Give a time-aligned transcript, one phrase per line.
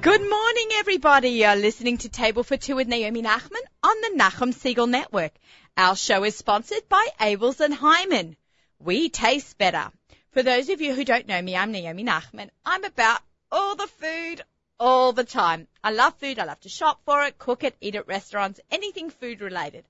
[0.00, 1.30] Good morning, everybody.
[1.30, 5.32] You're listening to Table for Two with Naomi Nachman on the Nachum Segal Network.
[5.76, 8.36] Our show is sponsored by Abeles and Heymann.
[8.78, 9.90] We taste better.
[10.30, 12.50] For those of you who don't know me, I'm Naomi Nachman.
[12.64, 14.42] I'm about all the food
[14.78, 15.66] all the time.
[15.82, 16.38] I love food.
[16.38, 19.84] I love to shop for it, cook it, eat at restaurants, anything food related.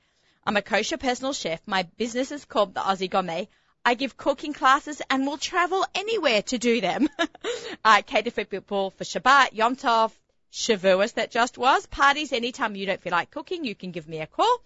[0.46, 1.60] I'm a kosher personal chef.
[1.66, 3.48] My business is called the Aussie Gourmet.
[3.88, 7.08] I give cooking classes and will travel anywhere to do them.
[7.84, 10.12] I cater for people for Shabbat, Yom Tov,
[10.52, 14.18] Shavuos that just was, parties anytime you don't feel like cooking, you can give me
[14.20, 14.60] a call.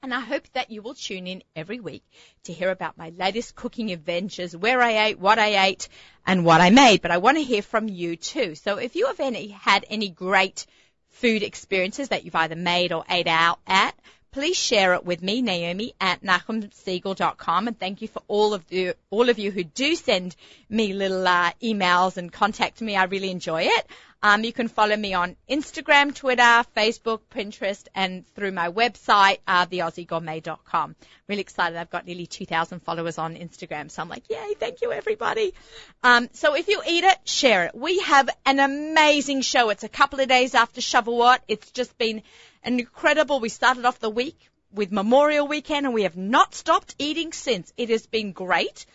[0.00, 2.04] And I hope that you will tune in every week
[2.44, 5.88] to hear about my latest cooking adventures, where I ate, what I ate,
[6.24, 7.02] and what I made.
[7.02, 8.54] But I want to hear from you too.
[8.54, 10.66] So if you have any, had any great
[11.08, 13.96] food experiences that you've either made or ate out at,
[14.30, 17.68] please share it with me, Naomi at nachumsegal.com.
[17.68, 20.36] And thank you for all of you, all of you who do send
[20.68, 22.96] me little uh, emails and contact me.
[22.96, 23.86] I really enjoy it.
[24.22, 29.66] Um, you can follow me on Instagram, Twitter, Facebook, Pinterest, and through my website, uh,
[29.66, 30.96] theaussiegourmet.com.
[31.28, 31.76] Really excited.
[31.76, 33.90] I've got nearly 2,000 followers on Instagram.
[33.90, 35.52] So I'm like, yay, thank you everybody.
[36.02, 37.74] Um, so if you eat it, share it.
[37.74, 39.68] We have an amazing show.
[39.70, 41.38] It's a couple of days after Shavuot.
[41.46, 42.22] It's just been
[42.66, 43.40] incredible.
[43.40, 44.38] We started off the week
[44.72, 47.72] with Memorial Weekend and we have not stopped eating since.
[47.76, 48.86] It has been great.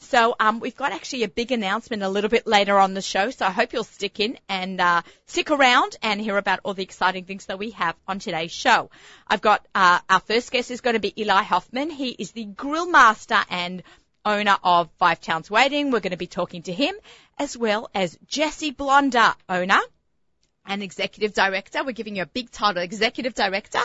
[0.00, 3.30] So um, we've got actually a big announcement a little bit later on the show.
[3.30, 6.82] So I hope you'll stick in and uh, stick around and hear about all the
[6.82, 8.90] exciting things that we have on today's show.
[9.26, 11.90] I've got uh, our first guest is going to be Eli Hoffman.
[11.90, 13.82] He is the grill master and
[14.24, 15.90] owner of Five Towns Waiting.
[15.90, 16.94] We're going to be talking to him
[17.38, 19.80] as well as Jesse Blonder, owner
[20.68, 21.82] and executive director.
[21.82, 23.80] We're giving you a big title, executive director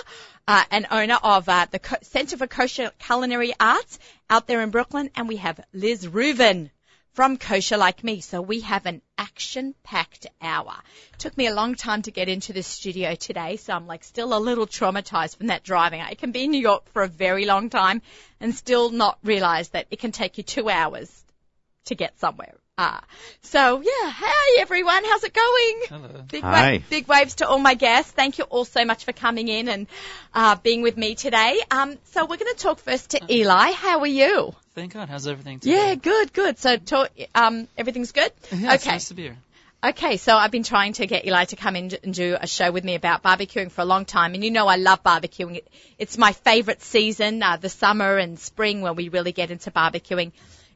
[0.48, 3.98] uh, and owner of uh, the Co- Center for Kosher Culinary Arts
[4.30, 5.10] out there in Brooklyn.
[5.16, 6.70] And we have Liz Rueven
[7.14, 8.22] from Kosher Like Me.
[8.22, 10.74] So we have an action-packed hour.
[11.14, 14.04] It took me a long time to get into the studio today, so I'm like
[14.04, 16.02] still a little traumatized from that driving.
[16.02, 18.02] I can be in New York for a very long time
[18.40, 21.24] and still not realize that it can take you two hours
[21.86, 22.54] to get somewhere.
[22.76, 23.04] Ah,
[23.44, 25.82] so yeah, hey everyone, how's it going?
[25.90, 26.24] Hello.
[26.32, 26.78] Big, Hi.
[26.78, 28.12] wa- big waves to all my guests.
[28.12, 29.86] Thank you all so much for coming in and
[30.34, 31.60] uh, being with me today.
[31.70, 33.74] Um, so we're going to talk first to Eli.
[33.74, 34.56] How are you?
[34.74, 35.08] Thank God.
[35.08, 35.90] How's everything today?
[35.90, 36.58] Yeah, good, good.
[36.58, 38.32] So talk, um, everything's good.
[38.52, 38.94] Yeah, it's okay.
[38.94, 39.38] nice to be here.
[39.84, 42.72] Okay, so I've been trying to get Eli to come in and do a show
[42.72, 45.62] with me about barbecuing for a long time, and you know I love barbecuing.
[46.00, 50.32] It's my favourite season, uh, the summer and spring, when we really get into barbecuing.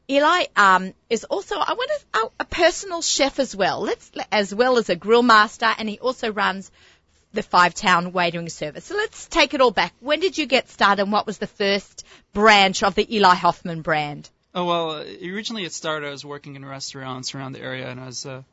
[0.09, 3.81] Eli um, is also, I want a, a personal chef as well.
[3.81, 6.71] Let's as well as a grill master, and he also runs
[7.33, 8.85] the Five Town Waitering Service.
[8.85, 9.93] So let's take it all back.
[9.99, 13.81] When did you get started, and what was the first branch of the Eli Hoffman
[13.81, 14.29] brand?
[14.55, 16.07] Oh well, uh, originally it started.
[16.07, 18.43] I was working in restaurants around the area, and I was, uh,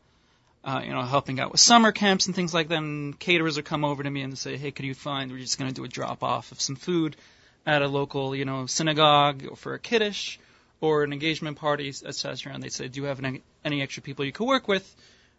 [0.65, 2.79] uh, you know, helping out with summer camps and things like that.
[2.79, 5.31] And caterers would come over to me and say, "Hey, could you find?
[5.31, 7.17] We're just going to do a drop off of some food
[7.65, 10.39] at a local, you know, synagogue or for a kiddush
[10.84, 14.25] or an engagement party, etc." And they'd say, "Do you have any, any extra people
[14.25, 14.87] you could work with?"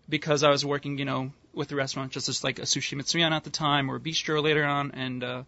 [0.07, 3.31] Because I was working, you know, with the restaurant just as like a sushi mitsuyan
[3.31, 5.43] at the time or a bistro later on, and uh,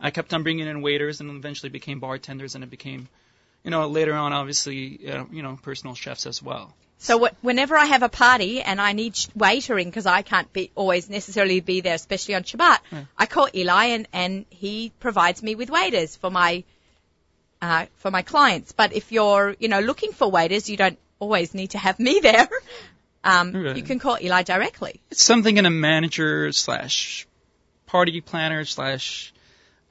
[0.00, 3.08] I kept on bringing in waiters and eventually became bartenders, and it became
[3.64, 6.74] you know, later on, obviously, uh, you know, personal chefs as well.
[6.98, 10.70] So wh- whenever I have a party and I need waitering because I can't be
[10.74, 13.04] always necessarily be there, especially on Shabbat, Yeah.
[13.18, 16.64] I call Eli and, and he provides me with waiters for my
[17.62, 18.72] uh, for my clients.
[18.72, 22.20] But if you're you know looking for waiters, you don't always need to have me
[22.20, 22.48] there.
[23.22, 23.76] Um, Right.
[23.76, 24.98] You can call Eli directly.
[25.10, 27.26] It's something in a manager slash
[27.86, 29.34] party planner slash,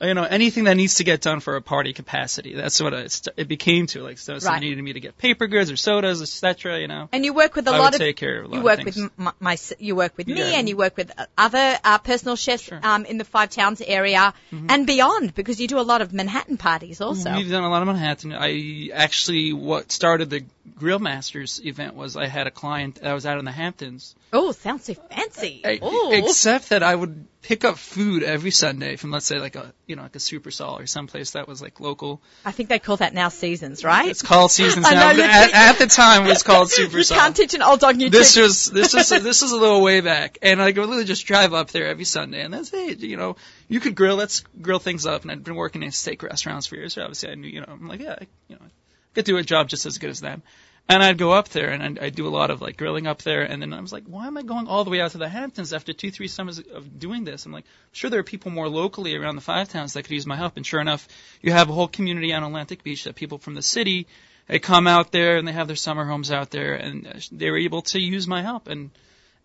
[0.01, 2.53] you know, anything that needs to get done for a party capacity.
[2.53, 4.01] That's what it, it became to.
[4.01, 4.41] Like, so Right.
[4.41, 6.79] someone needed me to get paper goods or sodas, etc.
[6.79, 8.53] You know, And you work with a I lot of take care of a lot
[8.53, 10.57] you of work with m- my, you work with me Yeah.
[10.57, 12.79] and you work with uh, other uh, personal chefs Sure.
[12.83, 16.57] um, in the Five Towns area and beyond because you do a lot of Manhattan
[16.57, 17.35] parties also.
[17.35, 18.33] We've done a lot of Manhattan.
[18.33, 20.45] I actually, what started the
[20.77, 24.15] Grill Masters event was I had a client that was out in the Hamptons.
[24.31, 25.61] Oh, sounds so fancy.
[25.65, 25.79] I-.
[26.13, 29.95] Except that I would pick up food every Sunday from let's say like a you
[29.95, 32.21] know like a Supersol or someplace that was like local.
[32.43, 34.09] I think they call that now seasons, right?
[34.09, 35.11] It's called Seasons now.
[35.13, 37.15] know, at, at the time it was called you Supersol.
[37.15, 40.01] can't teach an old dog new This was this is this is a little way
[40.01, 42.99] back, and I could literally just drive up there every Sunday, and that's it.
[42.99, 43.35] You know,
[43.67, 44.17] you could grill.
[44.17, 45.21] Let's grill things up.
[45.23, 47.47] And I'd been working in steak restaurants for years, so obviously I knew.
[47.47, 48.69] You know, I'm like, yeah, I, you know, I
[49.15, 50.43] could do a job just as good as them.
[50.91, 53.21] And I'd go up there and I'd, I'd do a lot of like grilling up
[53.21, 55.19] there, and then I was like, why am I going all the way out to
[55.19, 57.45] the Hamptons after two, three summers of doing this?
[57.45, 60.25] I'm like, sure there are people more locally around the five towns that could use
[60.25, 61.07] my help, and sure enough,
[61.41, 64.07] you have a whole community on Atlantic Beach that people from the city
[64.47, 67.59] they come out there and they have their summer homes out there, and they were
[67.59, 68.89] able to use my help and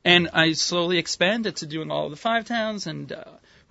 [0.04, 3.24] and I slowly expanded to doing all of the five towns, and uh,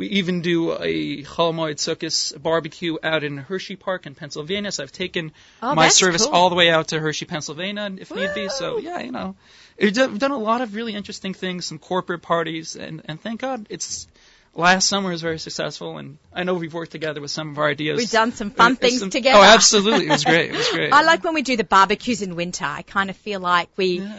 [0.03, 4.71] we even do a Chol Hamoed Sukkot barbecue out in Hershey Park in Pennsylvania.
[4.71, 6.33] So I've taken Oh, my service cool.
[6.35, 8.49] all the way out to Hershey, Pennsylvania, if need be.
[8.49, 9.35] So yeah, you know,
[9.79, 13.19] we've done we've done a lot of really interesting things, some corporate parties, and and
[13.21, 14.07] thank God it's.
[14.55, 17.69] Last summer was very successful, and I know we've worked together with some of our
[17.69, 17.97] ideas.
[17.97, 19.39] We've done some fun Uh, things some- together.
[19.39, 20.51] Oh, absolutely, it was great.
[20.51, 20.93] It was great.
[20.99, 22.63] I like when we do the barbecues in winter.
[22.65, 24.13] I kind of feel like we Yeah.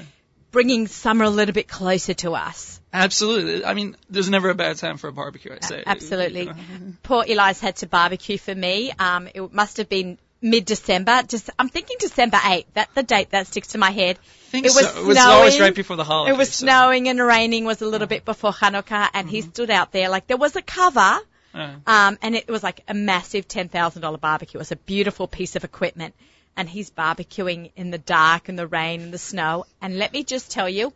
[0.55, 2.81] Bringing summer a little bit closer to us.
[2.93, 3.65] Absolutely.
[3.65, 5.53] I mean, there's never a bad time for a barbecue.
[5.53, 5.83] I'd say.
[5.85, 6.49] Absolutely.
[7.03, 8.93] Poor Eli's had to barbecue for me.
[8.99, 11.25] Um, it must have been mid-December.
[11.27, 12.67] Just, I'm thinking December 8th.
[12.75, 14.19] That's the date that sticks to my head.
[14.51, 15.01] think it was so.
[15.03, 15.69] It was always snowing.
[15.69, 16.35] right before the holidays.
[16.35, 19.71] It was so- snowing and raining was a little bit before Hanukkah and he stood
[19.71, 21.19] out there like there was a cover
[21.55, 24.59] Uh, um, and it was like a massive $10,000 barbecue.
[24.59, 26.15] It was a beautiful piece of equipment
[26.57, 30.25] and he's barbecuing in the dark and the rain and the snow and let me
[30.25, 30.93] just tell you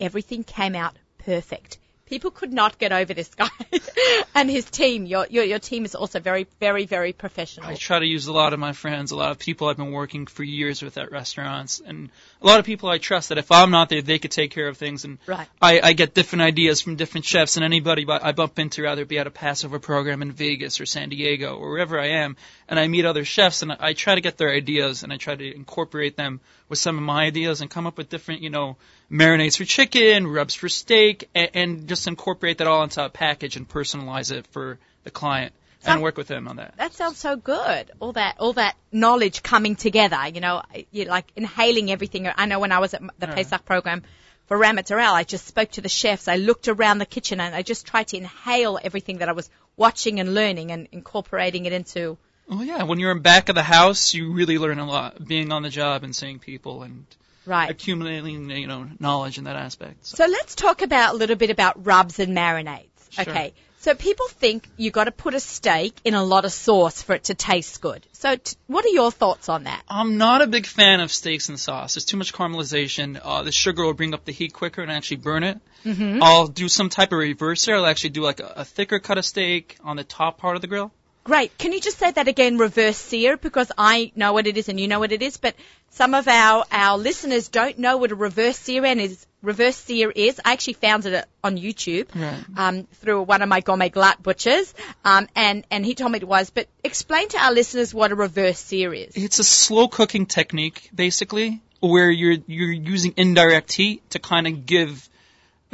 [0.00, 1.78] everything came out perfect.
[2.08, 3.48] People could not get over this guy
[4.34, 5.04] and his team.
[5.04, 7.66] Your, your your team is also very very very professional.
[7.66, 9.92] I try to use a lot of my friends, a lot of people I've been
[9.92, 12.08] working for years with at restaurants, and
[12.40, 14.68] a lot of people I trust that if I'm not there, they could take care
[14.68, 15.04] of things.
[15.04, 15.48] And Right.
[15.60, 19.18] I, I get different ideas from different chefs and anybody I bump into, either be
[19.18, 22.36] at a Passover program in Vegas or San Diego or wherever I am,
[22.68, 25.34] and I meet other chefs and I try to get their ideas and I try
[25.34, 28.76] to incorporate them with some of my ideas and come up with different, you know,
[29.10, 33.56] marinades for chicken, rubs for steak, and, and just incorporate that all into a package
[33.56, 36.74] and personalize it for the client Some- and work with them on that.
[36.76, 37.90] That sounds so good.
[38.00, 40.18] All that, all that knowledge coming together.
[40.32, 42.28] You know, you like inhaling everything.
[42.34, 43.26] I know when I was at the.
[43.28, 44.02] Pesach program
[44.46, 46.26] for Ramat Arel, I just spoke to the chefs.
[46.26, 49.48] I looked around the kitchen and I just tried to inhale everything that I was
[49.76, 52.16] watching and learning and incorporating it into.
[52.50, 55.52] Oh yeah, when you're in back of the house, you really learn a lot being
[55.52, 57.04] on the job and seeing people and
[57.48, 57.70] Right.
[57.70, 60.04] accumulating, you know, knowledge in that aspect.
[60.06, 62.88] So, So let's talk about a little bit about rubs and marinades.
[63.10, 63.22] Sure.
[63.22, 63.54] Okay.
[63.80, 67.14] So people think you got to put a steak in a lot of sauce for
[67.14, 68.04] it to taste good.
[68.12, 69.82] So t- what are your thoughts on that?
[69.88, 71.94] I'm not a big fan of steaks and sauce.
[71.94, 73.20] There's too much caramelization.
[73.22, 75.60] Uh, the sugar will bring up the heat quicker and actually burn it.
[75.84, 76.22] Mm-hmm.
[76.22, 77.76] I'll do some type of reverse sear.
[77.76, 80.60] I'll actually do like a, a thicker cut of steak on the top part of
[80.60, 80.92] the grill.
[81.28, 81.58] Great.
[81.58, 83.36] Can you just say that again, reverse sear?
[83.36, 85.54] Because I know what it is and you know what it is, but
[85.90, 89.26] some of our, our listeners don't know what a reverse sear is.
[89.42, 90.40] Reverse sear is.
[90.42, 92.42] I actually found it on YouTube Right.
[92.56, 94.72] um, through one of my Gourmet Glatt butchers,
[95.04, 96.48] um, and and he told me it was.
[96.48, 99.12] But explain to our listeners what a reverse sear is.
[99.14, 104.64] It's a slow cooking technique, basically, where you're you're using indirect heat to kind of
[104.64, 105.06] give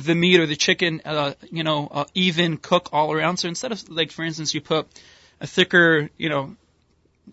[0.02, 3.36] the meat or the chicken, uh, you know, uh, even cook all around.
[3.36, 4.88] So instead of like, for instance, you put
[5.40, 6.56] a thicker, you know,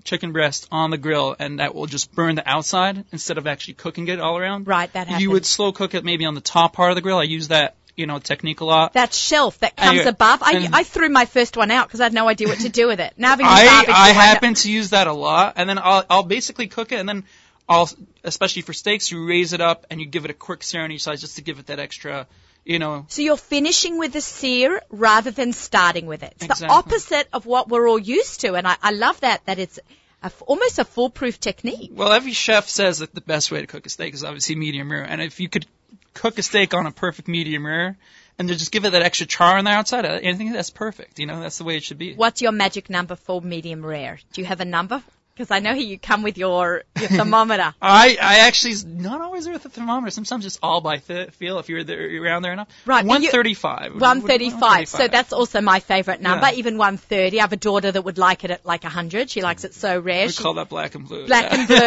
[0.03, 3.75] chicken breast on the grill, and that will just burn the outside instead of actually
[3.75, 4.68] cooking it all around.
[4.68, 5.21] Right, that happens.
[5.21, 7.18] You would slow cook it maybe on the top part of the grill.
[7.18, 8.94] I use that, you know, technique a lot.
[8.94, 10.42] that shelf that comes Anyway, above.
[10.42, 12.88] I, I threw my first one out because I had no idea what to do
[12.88, 13.13] with it.
[13.18, 16.68] Now having I I happen to use that a lot, and then I'll I'll basically
[16.68, 17.25] cook it, and then
[17.68, 17.89] I'll
[18.24, 20.92] especially for steaks, you raise it up and you give it a quick sear on
[20.92, 22.27] each side just to give it that extra,
[22.66, 23.06] you know.
[23.10, 26.36] So you're finishing with the sear rather than starting with it.
[26.40, 29.46] It's the opposite of what we're all used to, and I, I love that.
[29.46, 29.80] That it's
[30.24, 31.91] a almost a foolproof technique.
[31.94, 34.91] Well, every chef says that the best way to cook a steak is obviously medium
[34.91, 35.65] rare, and if you could
[36.13, 37.98] cook a steak on a perfect medium rare,
[38.38, 40.53] and then just give it that extra char on the outside, uh, I I think
[40.53, 41.20] that's perfect.
[41.20, 42.13] You know, that's the way it should be.
[42.13, 44.20] What's your magic number for medium rare?
[44.34, 45.03] Do you have a number?
[45.34, 47.74] Because I know you come with your, your thermometer.
[47.82, 50.12] I I actually not always with a thermometer.
[50.12, 52.68] Sometimes just all by th- feel if you're there around there enough.
[52.86, 53.94] Right, One you- thirty-five.
[53.94, 54.88] 135.
[54.90, 56.48] So that's also my favorite number.
[56.48, 56.54] Yeah.
[56.56, 57.40] Even 130.
[57.40, 59.30] I have a daughter that would like it at like 100.
[59.30, 60.26] She likes it so rare.
[60.26, 61.26] we She- call that black and blue.
[61.28, 61.58] black yeah.
[61.60, 61.78] and blue,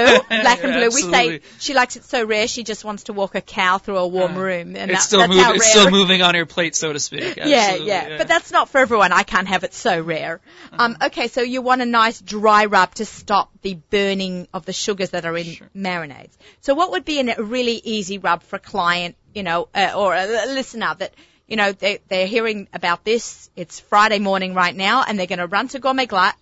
[0.42, 0.88] black and Yeah, blue.
[0.94, 2.48] We say she likes it so rare.
[2.48, 5.06] She just wants to walk a cow through a warm Uh, room, and it's that-
[5.06, 7.36] still how It's still moving on your plate, so to speak.
[7.36, 9.12] yeah, Absolutely, yeah, But that's not for everyone.
[9.12, 10.40] I can't have it so rare.
[10.72, 14.72] Um, okay, so you want a nice dry rub to stop the burning of the
[14.72, 15.70] sugars that are in Sure.
[15.74, 16.32] marinades.
[16.60, 20.14] So what would be a really easy rub for a client, you know, uh, or
[20.14, 21.14] a listener that,
[21.48, 23.50] you know, they, they're hearing about this.
[23.56, 26.34] It's Friday morning right now, and they're going to run to Gourmet Glatt.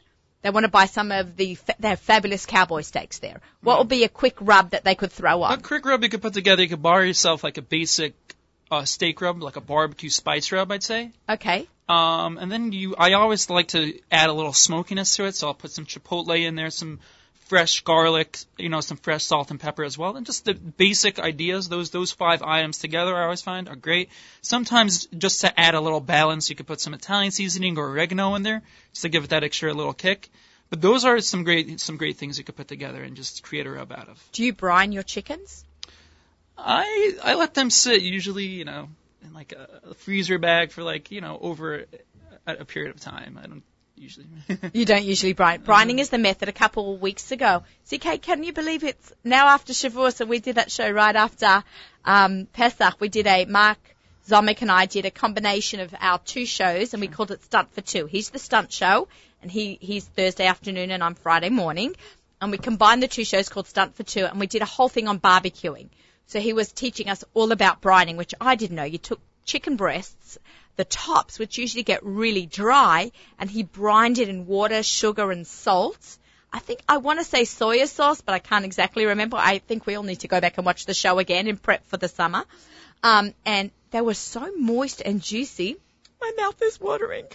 [0.42, 3.40] They want to buy some of the, fa- have fabulous cowboy steaks there.
[3.62, 5.58] What would be a quick rub that they could throw on?
[5.58, 6.62] a quick rub you could put together.
[6.62, 8.14] You could borrow yourself like a basic
[8.70, 11.10] uh, steak rub, like a barbecue spice rub, I'd say.
[11.28, 11.68] Okay.
[11.92, 15.48] Um, and then you, I always like to add a little smokiness to it, so
[15.48, 17.00] I'll put some chipotle in there, some
[17.48, 21.18] fresh garlic, you know, some fresh salt and pepper as well, and just the basic
[21.18, 21.68] ideas.
[21.68, 24.08] Those those five items together, I always find are great.
[24.40, 28.36] Sometimes just to add a little balance, you could put some Italian seasoning or oregano
[28.36, 28.62] in there,
[28.94, 30.30] just to give it that extra little kick.
[30.70, 33.66] But those are some great some great things you could put together and just create
[33.66, 34.18] a rub out of.
[34.32, 35.62] Do you brine your chickens?
[36.56, 38.88] I I let them sit usually, you know,
[39.24, 41.84] in like a, a freezer bag for like you know over
[42.46, 43.38] a, a period of time.
[43.42, 43.62] I don't
[43.96, 44.26] usually.
[44.72, 45.62] You don't usually brine.
[45.62, 47.62] Brining is the method a couple of weeks ago.
[47.90, 50.14] CK, can you believe it's now after Shavuot?
[50.14, 51.62] So we did that show right after
[52.04, 53.00] um, Pesach.
[53.00, 53.78] We did a Mark
[54.28, 57.72] Zomick and I did a combination of our two shows, and we called it Stunt
[57.74, 58.06] for Two.
[58.06, 59.08] He's the stunt show,
[59.40, 61.94] and he he's Thursday afternoon, and I'm Friday morning,
[62.40, 64.88] and we combined the two shows called Stunt for Two, and we did a whole
[64.88, 65.88] thing on barbecuing.
[66.32, 68.84] So he was teaching us all about brining, which I didn't know.
[68.84, 70.38] You took chicken breasts,
[70.76, 75.46] the tops, which usually get really dry, and he brined it in water, sugar, and
[75.46, 76.16] salt.
[76.50, 79.36] I think I want to say soya sauce, but I can't exactly remember.
[79.36, 81.86] I think we all need to go back and watch the show again in prep
[81.88, 82.46] for the summer.
[83.02, 85.76] Um, and they were so moist and juicy.
[86.18, 87.26] My mouth is watering.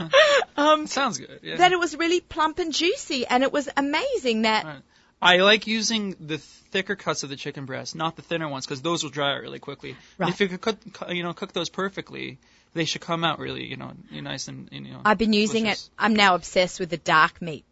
[0.56, 1.38] um, Sounds good.
[1.44, 1.58] Yeah.
[1.58, 4.64] that it was really plump and juicy, and it was amazing that.
[4.64, 4.82] Right.
[5.22, 8.82] I like using the thicker cuts of the chicken breast, not the thinner ones, because
[8.82, 9.90] those will dry out really quickly.
[9.90, 10.30] And Right.
[10.30, 12.38] if you could cook, you know, cook those perfectly,
[12.74, 15.00] they should come out really, you know, nice and you know.
[15.04, 15.84] I've been using delicious.
[15.86, 15.90] it.
[15.98, 17.64] I'm now obsessed with the dark meat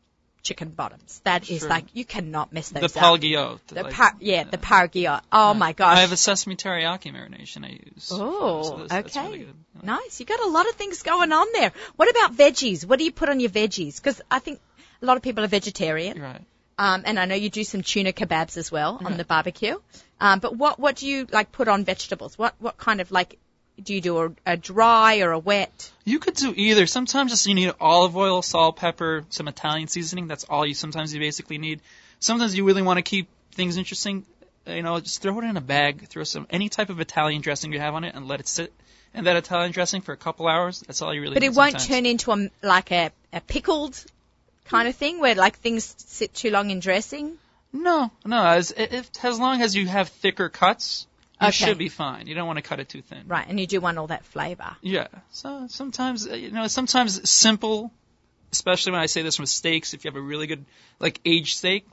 [0.43, 1.21] chicken bottoms.
[1.25, 3.03] That is like you cannot mess The those up.
[3.03, 3.59] palgio.
[3.67, 5.21] The like- par- yeah, the pargio.
[5.33, 5.97] Oh my gosh.
[5.99, 8.09] I have a sesame teriyaki marination I use.
[8.13, 9.23] Oh, So okay.
[9.23, 9.41] really.
[9.41, 9.83] Yeah.
[9.83, 10.21] Nice.
[10.21, 11.73] You got a lot of things going on there.
[11.97, 12.87] What about veggies?
[12.87, 13.97] What do you put on your veggies?
[13.97, 14.61] Because I think
[15.03, 16.21] a lot of people are vegetarian.
[16.21, 16.41] Right.
[16.81, 19.77] Um, and I know you do some tuna kebabs as well on the barbecue.
[20.19, 22.39] Um, but what what do you like put on vegetables?
[22.39, 23.39] What what kind of like
[23.83, 25.93] do you do a, a dry or a wet?
[26.07, 26.87] You could do either.
[26.87, 30.27] Sometimes just you need olive oil, salt, pepper, some Italian seasoning.
[30.27, 31.83] That's all you sometimes you basically need.
[32.19, 34.25] Sometimes you really want to keep things interesting.
[34.67, 37.43] uh, You know, just throw it in a bag, throw some any type of Italian
[37.43, 38.73] dressing you have on it, and let it sit
[39.13, 40.81] in that Italian dressing for a couple hours.
[40.87, 41.35] That's all you really.
[41.35, 41.89] But need it won't sometimes.
[41.89, 44.03] turn into a like a, a pickled
[44.71, 47.37] kind of thing where like things sit too long in dressing.
[47.73, 48.45] No, no.
[48.45, 51.07] As if as long as you have thicker cuts,
[51.41, 51.53] you Okay.
[51.53, 52.27] should be fine.
[52.27, 53.25] You don't want to cut it too thin.
[53.27, 54.77] Right, and you do want all that flavor.
[54.83, 55.07] Yeah.
[55.31, 57.93] So sometimes, uh, you know, sometimes simple,
[58.53, 60.65] especially when I say this with steaks, if you have a really good,
[60.99, 61.87] like, aged steak,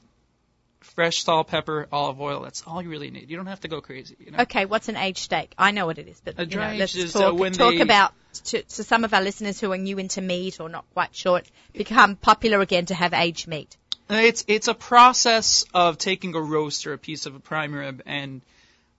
[0.80, 3.30] fresh salt, pepper, olive oil, that's all you really need.
[3.30, 4.40] You don't have to go crazy, you know?
[4.40, 5.54] Okay, what's an aged steak?
[5.58, 7.82] I know what it is, but A you know, let's is, uh, talk, talk they-
[7.82, 8.14] about
[8.46, 11.40] to, to some of our listeners who are new into meat or not quite sure,
[11.40, 13.76] it become popular again to have aged meat.
[14.10, 18.04] It's, it's a process of taking a roast or a piece of a prime rib
[18.06, 18.42] and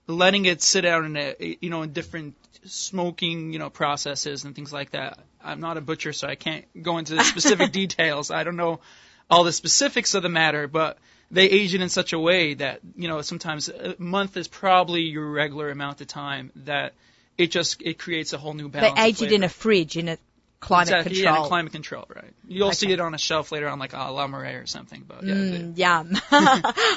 [0.05, 4.55] letting it sit out in a, you know, in different smoking, you know, processes and
[4.55, 5.19] things like that.
[5.43, 8.29] I'm not a butcher, so I can't go into the specific details.
[8.29, 8.81] I don't know
[9.29, 10.97] all the specifics of the matter, but
[11.31, 15.01] they age it in such a way that, you know, sometimes a month is probably
[15.03, 16.93] your regular amount of time that
[17.37, 18.93] it just, it creates a whole new balance.
[18.99, 20.17] of age it in a fridge in a
[20.59, 21.33] climate Exactly, control.
[21.35, 22.33] Yeah, in a climate control, right.
[22.47, 25.23] You'll see it on a shelf later on, like a Le Marais or something, but
[25.23, 25.33] yeah.
[25.35, 26.17] Mm, yum.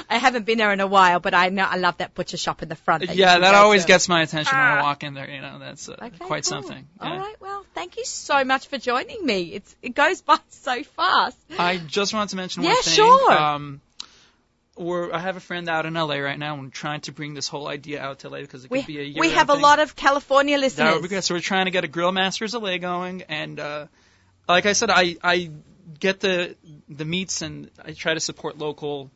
[0.09, 2.61] I haven't been there in a while, but I know I love that butcher shop
[2.61, 3.05] in the front.
[3.07, 3.87] That yeah, that always to.
[3.87, 4.79] gets my attention when Ah.
[4.79, 5.29] I walk in there.
[5.29, 6.61] You know, that's uh, Okay, quite cool.
[6.63, 6.85] something.
[6.99, 7.19] All Yeah.
[7.19, 9.53] right, well, thank you so much for joining me.
[9.53, 11.37] It's it goes by so fast.
[11.57, 12.93] I just wanted to mention Yeah, one thing.
[12.97, 13.31] Yeah, sure.
[13.37, 13.81] Um,
[14.75, 16.55] we're, I have a friend out in LA right now.
[16.55, 19.03] and trying to bring this whole idea out to LA because it could be a
[19.03, 21.01] year we have a lot of California listeners.
[21.01, 21.23] would.
[21.23, 23.87] So we're trying to get a Grill Masters LA going, and uh,
[24.47, 25.51] like I said, I I
[25.99, 26.55] get the
[26.89, 29.11] the meats and I try to support local,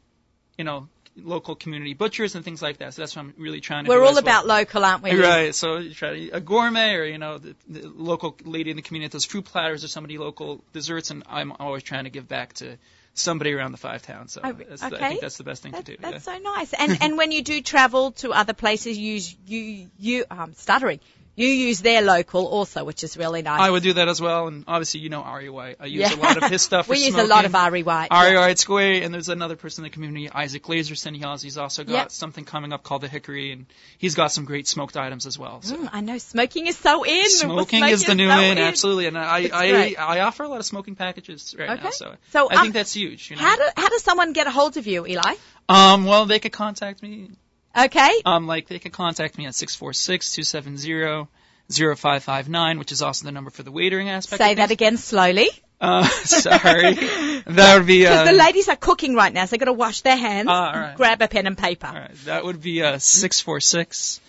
[0.57, 2.93] you know, local community butchers and things like that.
[2.93, 3.89] So that's what I'm really trying to.
[3.89, 4.19] We're all well.
[4.19, 5.19] about local, aren't we?
[5.19, 8.75] Right, so you try to, a gourmet or you know the, the local lady in
[8.75, 12.09] the community that does fruit platters or somebody local desserts, and I'm always trying to
[12.09, 12.77] give back to
[13.19, 14.33] somebody around the five towns.
[14.33, 16.01] So Oh, that's the- I think that's the best thing That, to do.
[16.01, 16.33] that's yeah.
[16.35, 16.73] so nice.
[16.73, 20.99] And and when you do travel to other places, you use you you um stuttering.
[21.37, 23.61] You use their local also, which is really nice.
[23.61, 25.75] I would do that as well, and obviously you know Ari White.
[25.79, 26.15] I use Yeah.
[26.15, 26.85] a lot of his stuff.
[26.87, 27.31] For we use smoking.
[27.31, 28.07] a lot of Ari White.
[28.09, 28.39] Ari yeah.
[28.39, 31.15] White's great, and there's another person in the community, Isaac Laserson.
[31.15, 32.11] He also, he's also got Yep.
[32.11, 33.67] something coming up called the Hickory, and
[33.99, 35.61] he's got some great smoked items as well.
[35.61, 35.77] So.
[35.77, 37.29] Mm, I know smoking is so in.
[37.29, 39.95] Smoking Smoking is the new so in, absolutely, and I It's I.
[39.99, 41.83] I offer a lot of smoking packages right Okay.
[41.83, 43.29] now, so, So, I um, think that's huge.
[43.29, 43.43] You know?
[43.43, 45.35] How do how does someone get a hold of you, Eli?
[45.69, 47.29] Um, well, they could contact me.
[47.75, 48.21] Okay.
[48.25, 51.29] Um, like they can contact me at six four six two seven zero
[51.71, 54.41] zero five five nine, which is also the number for the waitering aspect.
[54.41, 55.47] Say that again slowly.
[55.79, 57.99] Uh, sorry, that would be.
[58.01, 60.47] Because Uh, the ladies are cooking right now, so they've got to wash their hands.
[60.49, 60.95] Ah, right.
[60.97, 61.85] Grab a pen and paper.
[61.87, 64.19] all right, that would be uh six four six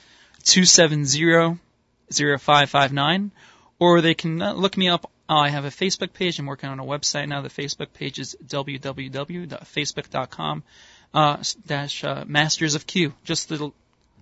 [0.44, 1.58] two seven zero
[2.12, 3.30] zero five five nine,
[3.78, 5.10] or they can uh, look me up.
[5.30, 6.38] Uh, I have a Facebook page.
[6.38, 7.40] I'm working on a website now.
[7.42, 10.62] The Facebook page is www.facebook.com
[11.14, 13.70] uh, dash uh, Masters of Q, just the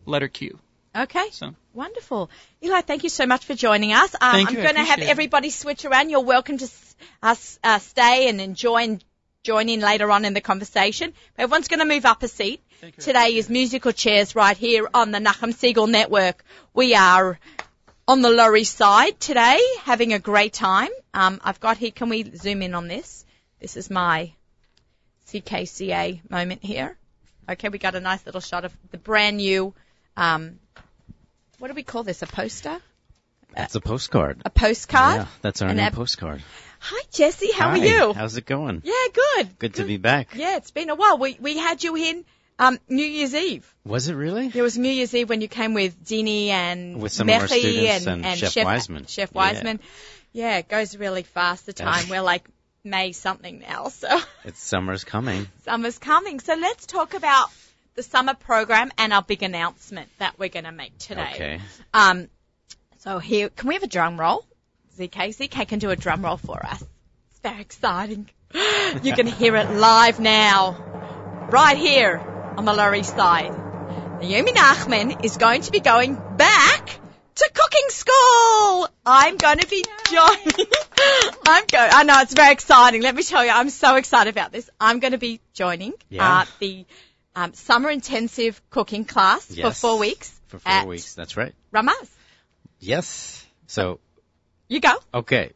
[0.04, 0.58] letter Q.
[0.94, 1.28] Okay.
[1.30, 1.54] So.
[1.74, 2.30] Wonderful.
[2.62, 4.14] Eli, thank you so much for joining us.
[4.14, 6.08] Um, I'm going to have everybody switch around.
[6.08, 9.04] You're welcome to s- us uh, stay and enjoy and
[9.42, 11.12] join in later on in the conversation.
[11.36, 12.62] Everyone's going to move up a seat.
[12.98, 16.42] Today is musical chairs right here on the Nachum Segal Network.
[16.72, 17.38] We are
[18.08, 20.90] on the Laurie side today, having a great time.
[21.12, 23.24] Um, I've got here, can we zoom in on this?
[23.60, 24.32] This is my
[25.28, 26.96] CKCA moment here.
[27.48, 29.72] Okay, we got a nice little shot of the brand new,
[30.16, 30.58] um,
[31.58, 32.22] what do we call this?
[32.22, 32.78] A poster?
[33.54, 34.42] That's a postcard.
[34.44, 35.16] A postcard?
[35.20, 36.42] Yeah, that's our And new a- postcard.
[36.78, 37.52] Hi, Jesse.
[37.52, 38.12] How Hi, are you?
[38.12, 38.82] How's it going?
[38.84, 39.58] yeah, good.
[39.58, 40.34] Good to be back.
[40.34, 41.16] Yeah, it's been a while.
[41.18, 42.24] We we had you in
[42.58, 43.66] um, New Year's Eve.
[43.86, 44.50] Was it really?
[44.54, 47.46] It was New Year's Eve when you came with Dini and With some of our
[47.48, 49.06] Mechi students and, and Chef Chef Wiseman.
[49.06, 49.38] Chef Yeah.
[49.38, 49.80] Wiseman.
[50.32, 51.64] Yeah, it goes really fast.
[51.64, 52.44] The time we're like
[52.86, 54.08] May something now, so
[54.44, 55.48] It's summer's coming.
[55.64, 56.40] summer's coming.
[56.40, 57.48] So let's talk about
[57.96, 61.32] the summer program and our big announcement that we're going to make today.
[61.34, 61.60] Okay.
[61.92, 62.28] Um,
[62.98, 64.44] so here, can we have a drum roll?
[64.98, 66.82] ZK, ZK can do a drum roll for us.
[67.30, 68.30] It's very exciting.
[69.02, 70.76] You can hear it live now,
[71.50, 72.18] right here
[72.56, 73.52] on the Lower East Side.
[74.20, 77.00] Naomi Nachman is going to be going back
[77.36, 78.88] to cooking school.
[79.04, 80.66] I'm going to be joining.
[81.46, 81.90] I'm going.
[81.92, 83.02] I know it's very exciting.
[83.02, 84.68] Let me tell you, I'm so excited about this.
[84.80, 86.40] I'm going to be joining Yeah.
[86.40, 86.86] uh, the
[87.34, 90.38] um, summer intensive cooking class for four weeks.
[90.48, 91.14] For four weeks.
[91.14, 91.54] That's right.
[91.72, 92.08] Ramaz.
[92.80, 93.44] Yes.
[93.66, 94.00] So,
[94.68, 94.94] You go.
[95.14, 95.52] okay.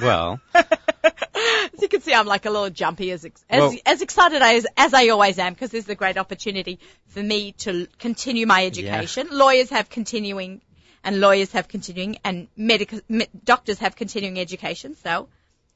[0.00, 0.64] Well, As
[1.80, 4.66] you can see, I'm like a little jumpy, as ex- as, Well- as excited as
[4.76, 8.66] as I always am, because this is a great opportunity for me to continue my
[8.66, 9.28] education.
[9.32, 10.60] Lawyers have continuing,
[11.04, 14.96] and lawyers have continuing, and medical me- doctors have continuing education.
[14.96, 15.28] So,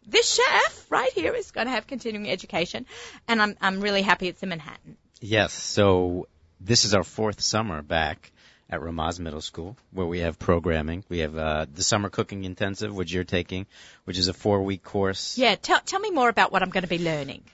[0.06, 2.86] this chef right here is going to have continuing education,
[3.28, 4.96] and I'm I'm really happy it's in Manhattan.
[5.20, 5.52] yes.
[5.52, 6.26] So
[6.60, 8.32] this is our fourth summer back
[8.70, 11.04] at Ramaz Middle School, where we have programming.
[11.08, 13.66] We have uh, the summer cooking intensive, which you're taking,
[14.04, 15.38] which is a four-week course.
[15.38, 17.44] Yeah, tell tell me more about what I'm going to be learning.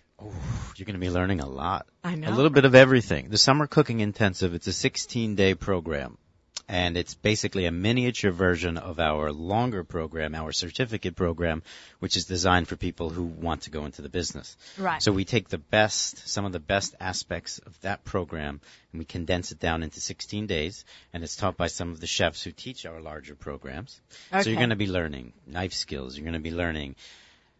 [0.76, 1.86] You're going to be learning a lot.
[2.02, 2.28] I know.
[2.28, 3.28] A little bit of everything.
[3.28, 6.16] The summer cooking intensive, it's a 16 day program.
[6.66, 11.62] And it's basically a miniature version of our longer program, our certificate program,
[11.98, 14.56] which is designed for people who want to go into the business.
[14.78, 15.02] Right.
[15.02, 18.60] So we take the best, some of the best aspects of that program,
[18.92, 22.06] and we condense it down into 16 days, and it's taught by some of the
[22.06, 24.00] chefs who teach our larger programs.
[24.32, 24.42] Okay.
[24.42, 26.16] So you're going to be learning knife skills.
[26.16, 26.96] You're going to be learning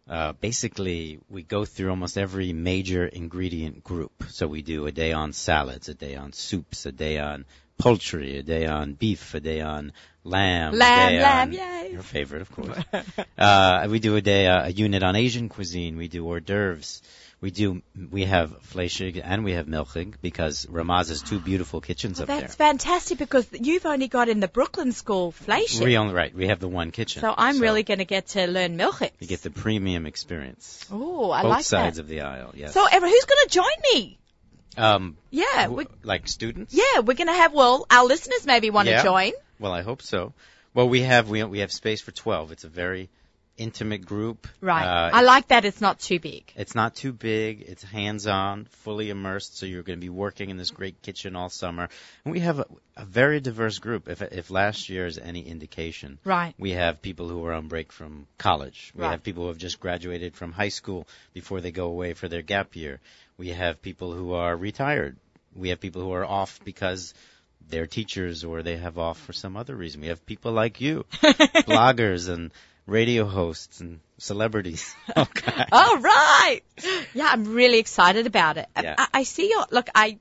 [0.07, 4.11] uh, basically, we go through almost every major ingredient group.
[4.29, 7.45] So we do a day on salads, a day on soups, a day on
[7.77, 9.91] poultry, a day on beef, a day on
[10.23, 11.91] lamb, Lamb, a day lamb, on yay.
[11.91, 12.77] your favorite, of course.
[13.37, 15.97] uh, we do a day, uh, a unit on Asian cuisine.
[15.97, 17.01] We do hors d'oeuvres.
[17.41, 22.19] We do, we have fleischig and we have milchig because Ramaz has two beautiful kitchens
[22.19, 22.41] up there.
[22.41, 25.45] That's fantastic because you've only got in the Brooklyn school there.
[25.45, 25.83] Fleischer.
[25.83, 27.21] We only, right, we have the one kitchen.
[27.21, 29.11] So I'm really going to get to learn milchik.
[29.19, 30.85] You get the premium experience.
[30.91, 31.77] Oh, I Both like that.
[31.77, 32.73] Both sides of the aisle, yes.
[32.73, 34.17] So, Ever, who's going to join me?
[34.77, 36.73] Um, Yeah, who- like students?
[36.73, 37.53] yeah, we're going to have.
[37.53, 39.03] Well, our listeners maybe want to Yeah.
[39.03, 39.31] join.
[39.59, 40.33] Well, I hope so.
[40.73, 42.51] Well, we have we we have space for twelve.
[42.51, 43.09] It's a very
[43.57, 44.47] intimate group.
[44.59, 44.83] Right.
[44.85, 45.63] Uh, I like that.
[45.63, 46.51] It's not too big.
[46.57, 47.61] It's not too big.
[47.61, 49.57] It's hands-on, fully immersed.
[49.57, 51.87] So you're going to be working in this great kitchen all summer.
[52.25, 52.65] And we have a,
[52.97, 54.09] a very diverse group.
[54.09, 56.53] If if last year is any indication, Right.
[56.59, 58.91] we have people who are on break from college.
[58.93, 59.11] We Right.
[59.11, 62.41] have people who have just graduated from high school before they go away for their
[62.41, 62.99] gap year.
[63.37, 65.17] We have people who are retired.
[65.55, 67.13] We have people who are off because
[67.67, 70.01] they're teachers or they have off for some other reason.
[70.01, 72.51] We have people like you, bloggers and
[72.85, 74.95] radio hosts and celebrities.
[75.17, 75.65] Okay.
[75.71, 76.61] All right.
[77.13, 78.67] Yeah, I'm really excited about it.
[78.81, 78.95] Yeah.
[78.97, 79.87] I, I see your look.
[79.95, 80.19] I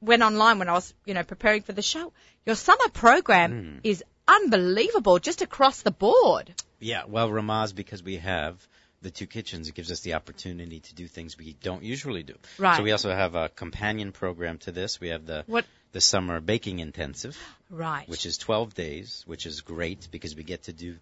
[0.00, 2.12] went online when I was, you know, preparing for the show.
[2.46, 3.78] Your summer program Hmm.
[3.82, 6.54] is unbelievable, just across the board.
[6.78, 8.66] Yeah, well, Ramaz, because we have
[9.02, 12.34] the two kitchens, it gives us the opportunity to do things we don't usually do.
[12.58, 12.76] Right.
[12.76, 15.00] So we also have a companion program to this.
[15.00, 15.64] We have the What?
[15.92, 17.36] the summer baking intensive,
[17.70, 18.08] Right.
[18.08, 20.96] which is 12 days, which is great because we get to do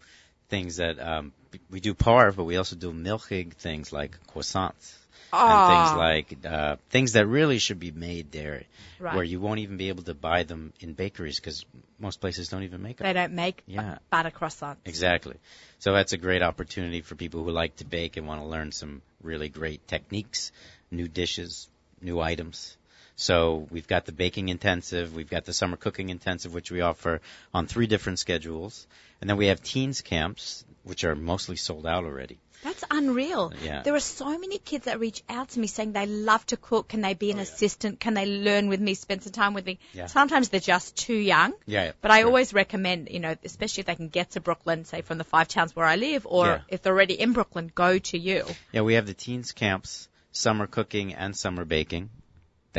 [0.48, 1.32] things that um,
[1.70, 4.94] we do par, but we also do milchig things like croissants
[5.32, 5.66] and Ah.
[5.66, 8.62] things like uh, things that really should be made there,
[8.98, 9.14] Right.
[9.14, 11.64] where you won't even be able to buy them in bakeries because
[11.98, 13.06] most places don't even make them.
[13.06, 13.98] they don't make Yeah.
[14.10, 14.78] butter croissants.
[14.86, 15.36] Exactly.
[15.80, 18.72] So that's a great opportunity for people who like to bake and want to learn
[18.72, 20.50] some really great techniques,
[20.90, 21.68] new dishes,
[22.00, 22.77] new items.
[23.20, 27.20] So we've got the baking intensive, we've got the summer cooking intensive, which we offer
[27.52, 28.86] on three different schedules,
[29.20, 32.38] and then we have teens camps, which are mostly sold out already.
[32.62, 33.50] That's unreal.
[33.52, 33.82] Uh, yeah.
[33.82, 36.88] There are so many kids that reach out to me saying they love to cook.
[36.88, 37.48] Can they be an Oh, yeah.
[37.48, 37.98] assistant?
[37.98, 39.80] Can they learn with me, spend some time with me?
[39.92, 40.06] Yeah.
[40.06, 41.54] Sometimes they're just too young.
[41.66, 44.84] Yeah, yeah, But I always recommend, you know, especially if they can get to Brooklyn,
[44.84, 47.98] say from the five towns where I live, or if they're already in Brooklyn, go
[47.98, 48.44] to you.
[48.72, 52.10] Yeah, we have the teens camps, summer cooking and summer baking.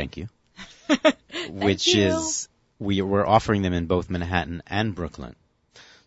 [0.00, 0.28] Thank you.
[1.50, 2.06] which you.
[2.06, 5.36] is we we're offering them in both Manhattan and Brooklyn.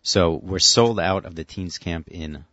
[0.02, 2.44] So we're sold out of the teens camp in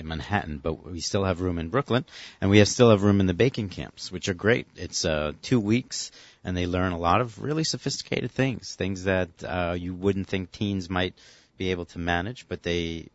[0.00, 2.04] in Manhattan, but we still have room in Brooklyn,
[2.40, 4.66] and we have, still have room in the baking camps, which are great.
[4.74, 6.10] It's uh, two weeks,
[6.42, 10.50] and they learn a lot of really sophisticated things, things that uh, you wouldn't think
[10.50, 11.14] teens might
[11.58, 13.08] be able to manage, but they.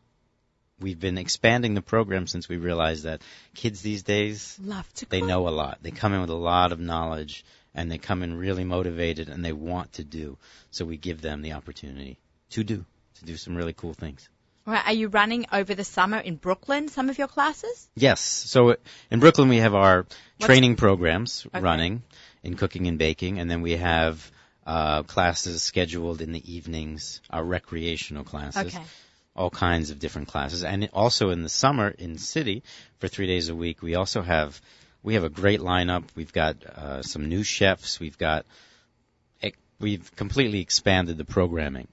[0.79, 3.21] We've been expanding the program since we realized that
[3.53, 5.29] kids these days Love to they cook.
[5.29, 5.77] know a lot.
[5.81, 9.43] They come in with a lot of knowledge, and they come in really motivated, and
[9.43, 10.37] they want to do.
[10.71, 12.19] So we give them the opportunity
[12.51, 12.85] to do
[13.19, 14.27] to do some really cool things.
[14.65, 17.87] Right, Are you running over the summer in Brooklyn some of your classes?
[17.95, 18.19] Yes.
[18.19, 18.75] So
[19.11, 20.05] in Brooklyn, we have our
[20.41, 21.61] training programs Okay.
[21.61, 22.03] running
[22.43, 24.29] in cooking and baking, and then we have
[24.65, 28.83] uh, classes scheduled in the evenings, our recreational classes, Okay.
[29.35, 32.63] All kinds of different classes, and also in the summer in city
[32.99, 33.81] for three days a week.
[33.81, 34.61] We also have
[35.03, 36.03] we have a great lineup.
[36.15, 37.99] We've got uh, some new chefs.
[37.99, 38.45] We've got
[39.79, 41.87] we've completely expanded the programming.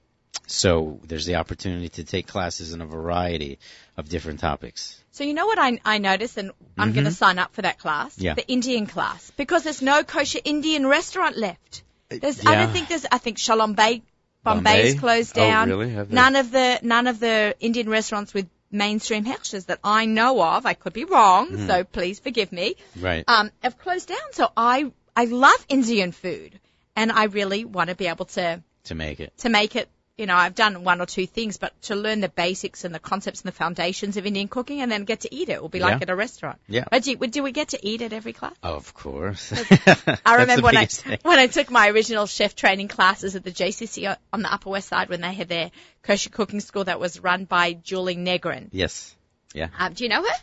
[0.47, 3.59] So there's the opportunity to take classes in a variety
[3.97, 5.01] of different topics.
[5.11, 7.79] So you know what I, I noticed, and I'm going to sign up for that
[7.79, 8.25] class, Mm-hmm.
[8.25, 8.33] Yeah.
[8.33, 11.83] the Indian class, because there's no kosher Indian restaurant left.
[12.09, 13.05] There's, I don't think there's.
[13.11, 14.03] I think Shalom Bay,
[14.43, 14.99] Bombay Bombay?
[14.99, 15.69] closed Oh, down.
[15.69, 15.89] really?
[15.91, 16.15] Have they?
[16.15, 20.65] None of the none of the Indian restaurants with mainstream hechshers that I know of,
[20.65, 21.67] I could be wrong, Mm-hmm.
[21.67, 23.23] so please forgive me, Right.
[23.27, 24.33] um, have closed down.
[24.33, 26.59] So I I love Indian food,
[26.95, 29.37] and I really want to be able to to make it.
[29.39, 29.87] to make it.
[30.17, 32.99] You know, I've done one or two things, but to learn the basics and the
[32.99, 35.79] concepts and the foundations of Indian cooking, and then get to eat it will be
[35.79, 36.03] like Yeah.
[36.03, 36.59] at a restaurant.
[36.67, 36.83] Yeah.
[36.91, 38.53] But do, do we get to eat at every class?
[38.61, 39.51] Of course.
[40.23, 41.17] I remember when I thing.
[41.23, 44.87] when I took my original chef training classes at the JCC on the Upper West
[44.89, 45.71] Side when they had their
[46.03, 48.67] kosher cooking school that was run by Julie Negrin.
[48.71, 49.15] Yes.
[49.55, 49.69] Yeah.
[49.79, 50.35] Um, do you know her?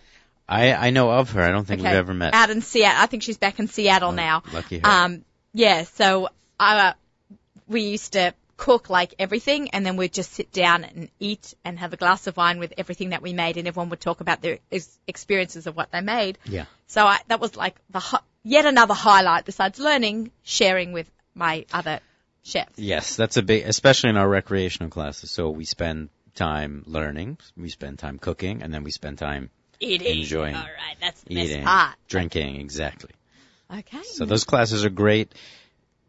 [0.49, 1.43] I I know of her.
[1.43, 2.35] I don't think we've ever met.
[2.35, 3.01] Out in Seattle.
[3.03, 4.43] I think she's back in Seattle now.
[4.53, 4.87] lucky her.
[4.89, 6.29] Um, yeah, so
[6.59, 6.93] uh,
[7.69, 11.79] we used to cook like everything and then we'd just sit down and eat and
[11.79, 14.43] have a glass of wine with everything that we made and everyone would talk about
[14.43, 16.37] their ex- experiences of what they made.
[16.45, 16.67] Yeah.
[16.87, 21.65] So I, that was like the hi- yet another highlight besides learning, sharing with my
[21.73, 22.01] other
[22.43, 22.79] chefs.
[22.79, 25.31] Yes, that's a big, especially in our recreational classes.
[25.31, 29.49] So we spend time learning, we spend time cooking, and then we spend time
[29.83, 30.19] Eating.
[30.19, 30.55] Enjoying.
[30.55, 31.97] All right, that's the eating, best part.
[32.07, 32.61] drinking.
[32.61, 33.13] Exactly.
[33.75, 34.03] Okay.
[34.03, 35.33] So those classes are great.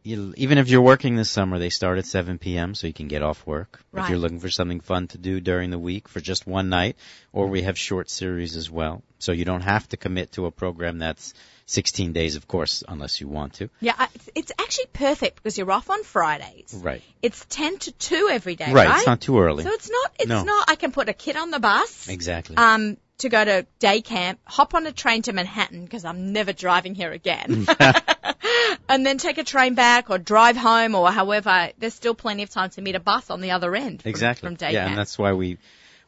[0.04, 2.74] You, even if you're working this summer, they start at 7 p.m.
[2.74, 3.82] so you can get off work.
[3.92, 4.04] Right.
[4.04, 6.96] If you're looking for something fun to do during the week for just one night,
[7.32, 9.04] or we have short series as well.
[9.20, 11.36] So you don't have to commit to a program that's
[11.68, 13.70] 16 days, of course, unless you want to.
[13.80, 16.74] yeah, I, it's- it's actually perfect because you're off on Fridays.
[16.74, 17.04] Right.
[17.22, 18.88] It's 10 to 2 every day, Right.
[18.88, 18.98] right?
[18.98, 19.64] It's not too early.
[19.64, 20.44] So it's not, it's No.
[20.44, 22.08] not, I can put a kid on the bus.
[22.10, 22.58] exactly.
[22.58, 26.54] Um, to go to day camp, hop on a train to Manhattan because I'm never
[26.54, 28.78] driving here again, mm.
[28.90, 31.72] and then take a train back or drive home or however.
[31.78, 34.02] There's still plenty of time to meet a bus on the other end.
[34.02, 34.48] From, Exactly.
[34.48, 34.90] From day yeah, camp.
[34.92, 35.58] and that's why we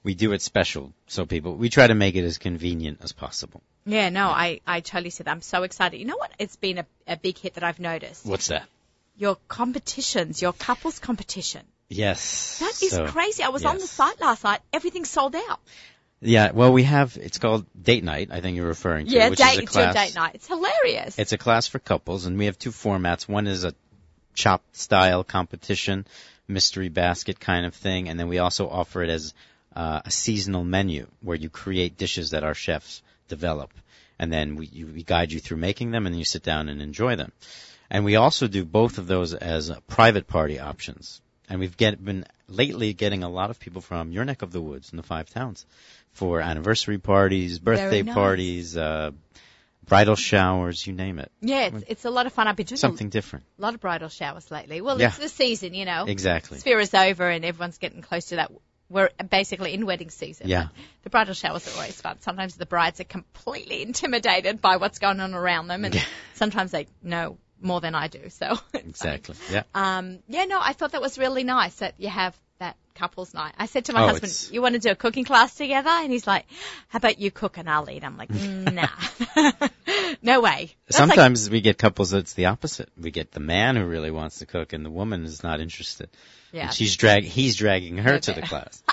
[0.03, 0.93] we do it special.
[1.07, 3.61] So people we try to make it as convenient as possible.
[3.85, 5.31] Yeah, no, I, I totally see that.
[5.31, 5.97] I'm so excited.
[5.97, 6.31] You know what?
[6.39, 8.25] It's been a, a big hit that I've noticed.
[8.25, 8.63] What's that?
[9.17, 11.61] Your competitions, your couples competition.
[11.89, 12.59] Yes.
[12.59, 13.43] That is So, crazy.
[13.43, 14.61] I was on the site last night.
[14.71, 15.59] Everything's sold out.
[16.23, 19.39] Yeah, well we have it's called date night, I think you're referring to, Yeah, which
[19.39, 19.93] date, is a class.
[19.93, 20.35] date night.
[20.35, 21.19] It's hilarious.
[21.19, 23.27] It's a class for couples and we have two formats.
[23.27, 23.73] One is a
[24.33, 26.05] chop style competition,
[26.47, 29.33] mystery basket kind of thing, and then we also offer it as
[29.75, 33.71] uh, a seasonal menu where you create dishes that our chefs develop.
[34.19, 36.69] And then we, you, we guide you through making them and then you sit down
[36.69, 37.31] and enjoy them.
[37.89, 41.21] And we also do both of those as uh, private party options.
[41.49, 44.61] And we've get, been lately getting a lot of people from your neck of the
[44.61, 45.65] woods in the five towns
[46.13, 48.13] for anniversary parties, birthday nice.
[48.13, 49.11] parties, uh,
[49.85, 51.31] bridal showers, you name it.
[51.41, 52.47] yeah, it's, it's a lot of fun.
[52.47, 53.45] I've been doing Something different.
[53.59, 54.79] a lot of bridal showers lately.
[54.81, 55.07] Well, Yeah.
[55.07, 56.05] it's the season, you know.
[56.05, 56.59] Exactly.
[56.59, 58.51] Sefira is over and everyone's getting close to that.
[58.89, 60.47] We're basically in wedding season.
[60.47, 60.67] Yeah.
[61.03, 62.21] The bridal showers are always fun.
[62.21, 66.03] Sometimes the brides are completely intimidated by what's going on around them, and Yeah.
[66.35, 68.29] sometimes they know more than I do.
[68.29, 69.35] So Exactly.
[69.51, 69.63] Yeah.
[69.73, 73.53] Um, yeah, no, I thought that was really nice that you have that couples night.
[73.57, 75.89] I said to my Oh, husband, it's- "You want to do a cooking class together?"
[75.89, 76.45] And he's like,
[76.89, 78.87] "How about you cook and I'll eat?" I'm like, "Nah,
[80.21, 82.89] no way." That's like- Sometimes we get couples that's the opposite.
[82.97, 86.09] We get the man who really wants to cook and the woman is not interested.
[86.51, 88.83] yeah, And she's drag he's dragging her to the class.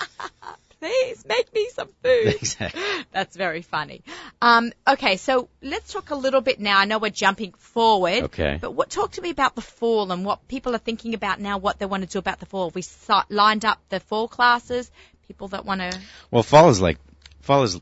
[0.80, 2.34] Please make me some food.
[2.40, 2.82] exactly.
[3.12, 4.02] That's very funny.
[4.40, 6.78] Um, okay, so let's talk a little bit now.
[6.78, 8.24] I know we're jumping forward.
[8.24, 8.58] Okay.
[8.60, 11.58] But what talk to me about the fall and what people are thinking about now,
[11.58, 12.70] what they want to do about the fall.
[12.74, 12.82] We
[13.28, 14.90] lined up the fall classes.
[15.28, 16.00] People that want to.
[16.30, 16.98] Well, fall is like
[17.40, 17.80] fall is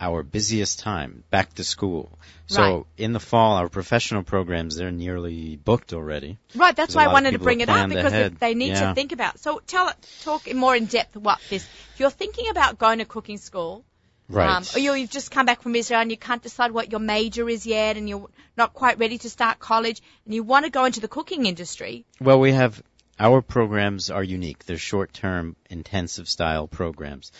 [0.00, 2.18] our busiest time, back to school.
[2.46, 2.84] So Right.
[2.96, 6.38] in the fall, our professional programs they're nearly booked already.
[6.54, 8.38] Right, that's why I wanted to bring it up because ahead.
[8.38, 8.88] they need Yeah.
[8.88, 9.40] to think about.
[9.40, 11.64] So tell talk more in depth what this.
[11.94, 13.84] If you're thinking about going to cooking school,
[14.28, 14.48] Right.
[14.48, 17.48] um, or you've just come back from Israel and you can't decide what your major
[17.48, 20.84] is yet, and you're not quite ready to start college, and you want to go
[20.84, 22.04] into the cooking industry.
[22.20, 22.82] Well, we have
[23.18, 24.64] our programs are unique.
[24.66, 27.32] They're short-term, intensive style programs.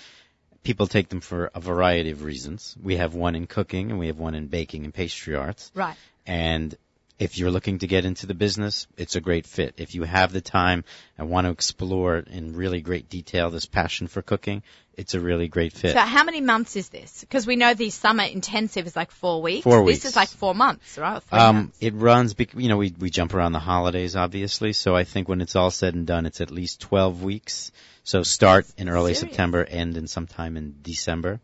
[0.68, 2.76] People take them for a variety of reasons.
[2.82, 5.72] We have one in cooking and we have one in baking and pastry arts.
[5.74, 5.96] Right.
[6.26, 6.76] And
[7.18, 9.76] if you're looking to get into the business, it's a great fit.
[9.78, 10.84] If you have the time
[11.16, 14.62] and want to explore in really great detail this passion for cooking,
[14.94, 15.94] it's a really great fit.
[15.94, 17.20] So how many months is this?
[17.20, 19.64] Because we know the summer intensive is like four weeks.
[19.64, 20.00] Four weeks.
[20.00, 21.22] This is like four months, right?
[21.32, 21.78] Um, months.
[21.80, 25.30] it runs, bec- you know, we, we jump around the holidays, obviously, so I think
[25.30, 27.72] when it's all said and done, it's at least 12 weeks.
[28.08, 29.20] So start in early Serious.
[29.20, 31.40] September, end in sometime in December.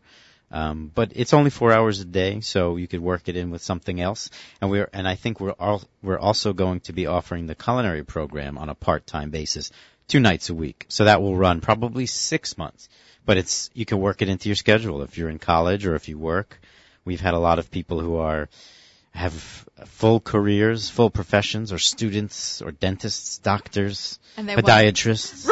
[0.49, 3.61] Um, but it's only four hours a day, so you could work it in with
[3.61, 4.31] something else.
[4.59, 8.03] And we're, and I think we're all, we're also going to be offering the culinary
[8.03, 9.69] program on a part-time basis,
[10.07, 10.87] two nights a week.
[10.87, 12.89] So that will run probably six months.
[13.27, 16.09] But it's, you can work it into your schedule if you're in college or if
[16.09, 16.59] you work.
[17.05, 18.49] We've had a lot of people who are,
[19.11, 19.33] have
[19.85, 25.47] full careers, full professions, or students, or dentists, doctors, And they want- podiatrists.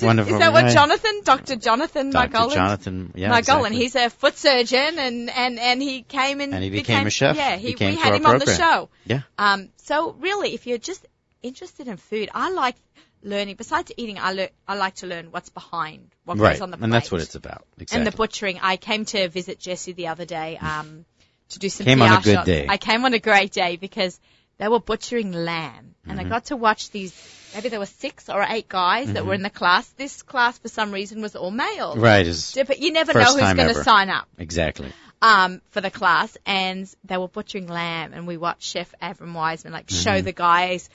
[0.00, 0.06] Right.
[0.06, 0.72] Did- One is that what.
[0.72, 1.56] Jonathan, Dr.
[1.56, 2.54] Jonathan Dr.
[2.54, 3.76] Jonathan, yeah, Margolin, exactly.
[3.76, 7.36] he's a foot surgeon, and and and he came and And he became a chef.
[7.36, 8.88] Yeah, He he, we had him on the show.
[9.04, 9.22] Yeah.
[9.38, 9.70] Um.
[9.76, 11.04] So really, if you're just
[11.42, 12.76] interested in food, I like
[13.22, 13.56] learning.
[13.56, 16.76] Besides eating, I lear- I like to learn what's behind what right, goes on the
[16.76, 16.84] plate.
[16.84, 17.64] and that's what it's about.
[17.78, 17.98] Exactly.
[17.98, 18.60] And the butchering.
[18.62, 21.04] I came to visit Jesse the other day um,
[21.50, 22.46] to do some Came on a good shots.
[22.46, 22.66] day.
[22.68, 24.18] I came on a great day because
[24.58, 26.26] they were butchering lamb, and Mm-hmm.
[26.26, 27.14] I got to watch these.
[27.54, 29.88] Maybe there were six or eight guys that were in the class.
[29.90, 31.92] This class, for some reason, was all male.
[31.92, 32.00] Mm-hmm.
[32.00, 34.92] right So, But you never know who's going to sign up exactly.
[35.22, 39.72] um, for the class, and they were butchering lamb, and we watched Chef Avram Wiseman
[39.72, 40.02] like Mm-hmm.
[40.02, 40.90] show the guys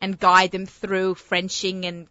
[0.00, 2.06] and guide them through Frenching and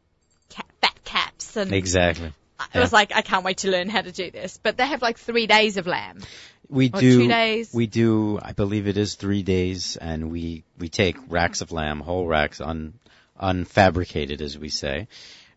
[0.50, 2.34] ca- fat caps, and Exactly.
[2.74, 4.60] it was like I can't wait to learn how to do this.
[4.62, 6.20] But they have like three days of lamb.
[6.69, 7.19] We Or do.
[7.19, 7.71] two days.
[7.73, 8.39] We do.
[8.41, 12.60] I believe it is three days, and we we take racks of lamb, whole racks,
[12.62, 12.93] un
[13.39, 15.08] unfabricated, as we say,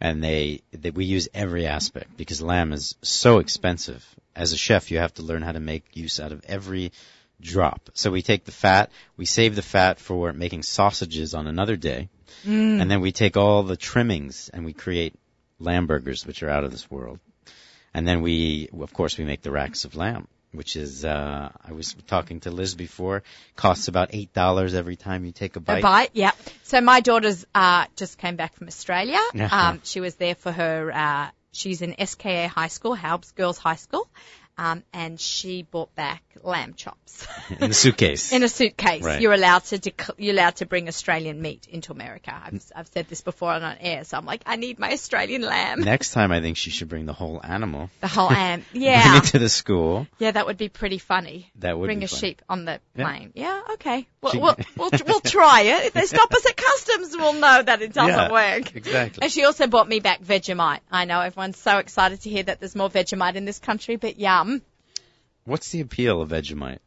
[0.00, 4.04] and they that we use every aspect because lamb is so expensive.
[4.34, 6.92] As a chef, you have to learn how to make use out of every
[7.40, 7.90] drop.
[7.94, 12.08] So we take the fat, we save the fat for making sausages on another day,
[12.44, 12.80] Mm.
[12.80, 15.14] and then we take all the trimmings and we create
[15.58, 17.18] lamb burgers, which are out of this world.
[17.94, 21.72] And then we, of course, we make the racks of lamb, which is, uh, I
[21.72, 23.22] was talking to Liz before,
[23.56, 25.78] costs about eight dollars every time you take a bite.
[25.78, 26.32] A bite, yeah.
[26.64, 29.20] So my daughter's uh, just came back from Australia.
[29.34, 29.48] Yeah.
[29.50, 30.92] Um, she was there for her.
[30.92, 34.08] Uh, she's in SKA High School, Halbs Girls High School,
[34.58, 37.26] um, and she brought back lamb chops
[37.58, 38.32] in a suitcase.
[38.32, 39.02] in a suitcase.
[39.02, 39.20] Right.
[39.20, 42.32] You're allowed to dec- you're allowed to bring Australian meat into America.
[42.44, 45.80] I've, I've said this before on air, so I'm like, I need my Australian lamb.
[45.80, 47.90] Next time, I think she should bring the whole animal.
[48.00, 48.64] The whole lamb.
[48.72, 50.06] Bring Yeah, it to the school.
[50.18, 51.50] yeah, that would be pretty funny.
[51.56, 52.18] That would bring a fun.
[52.18, 53.04] sheep on the Yeah.
[53.04, 53.32] plane.
[53.34, 54.06] Yeah, okay.
[54.20, 55.86] Well, She- we'll, we'll we'll try it.
[55.86, 58.74] If they stop us at customs, we'll know that it doesn't Yeah, work.
[58.76, 59.22] Exactly.
[59.22, 60.80] And she also bought me back Vegemite.
[60.90, 64.18] I know everyone's so excited to hear that there's more Vegemite in this country, but
[64.18, 64.47] yum.
[65.48, 66.80] What's the appeal of Vegemite?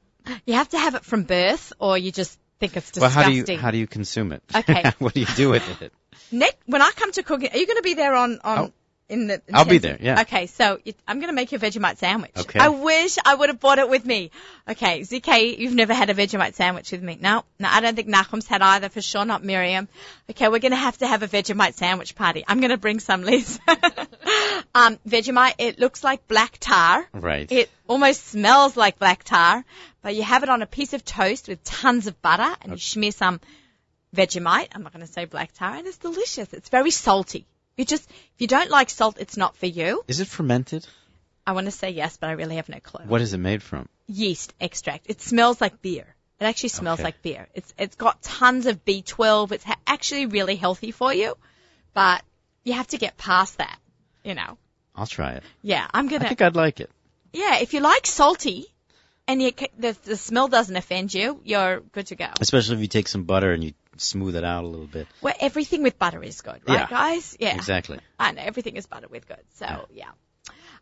[0.46, 3.02] You have to have it from birth, or you just think it's disgusting.
[3.02, 4.44] Well, how do you how do you consume it?
[4.54, 4.92] Okay.
[5.00, 5.92] what do you do with it?
[6.32, 8.74] Nick, when I come to cooking, are you going to be there on on Oh.
[9.12, 9.42] In the?
[9.54, 10.22] I'll be there, yeah.
[10.22, 12.32] Okay, so it, I'm going to make you a Vegemite sandwich.
[12.36, 12.60] Okay.
[12.60, 14.32] I wish I would have brought it with me.
[14.68, 17.18] Okay, ZK, you've never had a Vegemite sandwich with me.
[17.20, 18.90] No, no, I don't think Nachum's had either.
[18.90, 19.90] For sure, not Miriam.
[20.30, 22.44] Okay, we're going to have to have a Vegemite sandwich party.
[22.48, 23.60] I'm going to bring some, Liz.
[24.74, 27.06] um, Vegemite, it looks like black tar.
[27.14, 27.52] Right.
[27.52, 29.66] It almost smells like black tar,
[30.02, 32.78] but you have it on a piece of toast with tons of butter and you
[32.78, 33.42] smear some
[34.16, 34.70] Vegemite.
[34.74, 36.54] I'm not going to say black tar, and it's delicious.
[36.54, 37.46] It's very salty.
[37.82, 40.04] You just, if you don't like salt, it's not for you.
[40.08, 40.86] Is it fermented?
[41.48, 43.06] I want to say yes, but I really have no clue.
[43.06, 43.90] What is it made from?
[44.06, 45.08] Yeast extract.
[45.10, 46.06] It smells like beer.
[46.40, 47.06] It actually smells Okay.
[47.08, 47.48] like beer.
[47.56, 49.52] It's it's got tons of B12.
[49.52, 51.36] It's ha- actually really healthy for you,
[51.96, 52.22] but
[52.64, 53.80] you have to get past that.
[54.24, 54.60] You know.
[54.96, 55.44] I'll try it.
[55.64, 56.26] Yeah, I'm gonna.
[56.26, 56.92] I think I'd like it.
[57.34, 58.68] Yeah, if you like salty,
[59.28, 62.28] and you, the the smell doesn't offend you, you're good to go.
[62.40, 65.08] Especially if you take some butter and you smooth it out a little bit.
[65.22, 66.88] Well, everything with butter is good, right, Yeah.
[66.90, 67.38] guys?
[67.40, 67.56] Yeah.
[67.56, 68.00] Exactly.
[68.20, 69.44] I know everything is butter with good.
[69.56, 70.10] So yeah.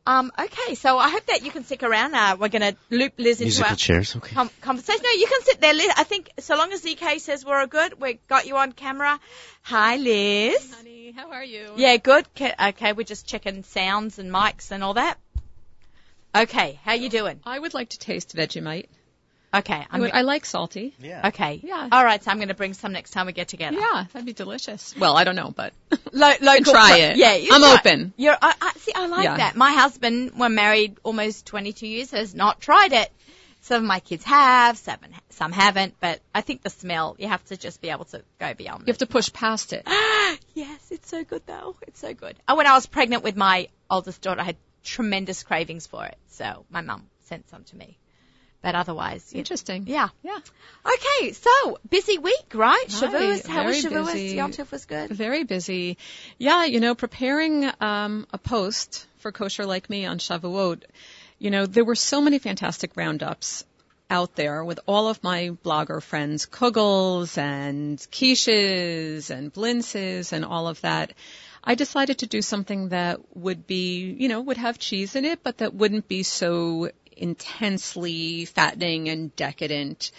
[0.08, 2.16] Um, okay, so I hope that you can stick around.
[2.16, 4.16] Uh, we're going to loop Liz into Musical our chairs.
[4.16, 4.34] Okay.
[4.34, 5.02] com- conversation.
[5.04, 5.92] No, you can sit there, Liz.
[5.98, 9.20] I think so long as ZK says we're all good, we got you on camera.
[9.64, 10.74] Hi, Liz.
[10.74, 11.74] Honey, how are you?
[11.76, 12.26] Yeah, good.
[12.34, 15.18] Ca- Okay, we're just checking sounds and mics and all that.
[16.34, 17.40] Okay, how you doing?
[17.44, 18.86] I would like to taste Vegemite.
[19.52, 20.94] Okay, I, I'm would, I like salty.
[21.00, 21.30] Yeah.
[21.30, 21.60] okay.
[21.64, 21.90] Yeah.
[21.92, 23.78] All right, so I'm going to bring some next time we get together.
[23.80, 24.96] Yeah, that'd be delicious.
[24.96, 25.74] Well, I don't know, but
[26.14, 27.18] Lo- local try it.
[27.18, 28.14] Yeah, you I'm try- open.
[28.16, 29.38] You're, I, I, see, I like Yeah.
[29.38, 29.56] that.
[29.56, 33.12] My husband, we're married almost 22 years, has not tried it.
[33.62, 34.98] Some of my kids have, some,
[35.32, 38.54] some haven't, but I think the smell, you have to just be able to go
[38.54, 39.84] beyond you have to push past it.
[39.86, 40.40] it.
[40.54, 41.76] yes, it's so good though.
[41.88, 42.36] It's so good.
[42.48, 46.18] And when I was pregnant with my oldest daughter, I had tremendous cravings for it.
[46.30, 47.98] So my mum sent some to me.
[48.62, 49.86] But otherwise, Interesting.
[49.88, 50.10] yeah.
[50.22, 50.38] Yeah.
[50.86, 52.76] Okay, so busy week, right?
[52.78, 54.06] Right, Shavuos, how was Shavuos?
[54.14, 54.36] busy.
[54.36, 55.10] Yom Tov was good.
[55.12, 55.98] Very busy.
[56.38, 60.84] Yeah, you know, preparing um, a post for Kosher Like Me on Shavuot,
[61.38, 63.64] you know, there were so many fantastic roundups
[64.10, 70.68] out there with all of my blogger friends, Kugels and Quiches and Blintzes and all
[70.68, 71.14] of that.
[71.64, 75.44] I decided to do something that would be, you know, would have cheese in it,
[75.44, 80.12] but that wouldn't be so intensely fattening and decadent.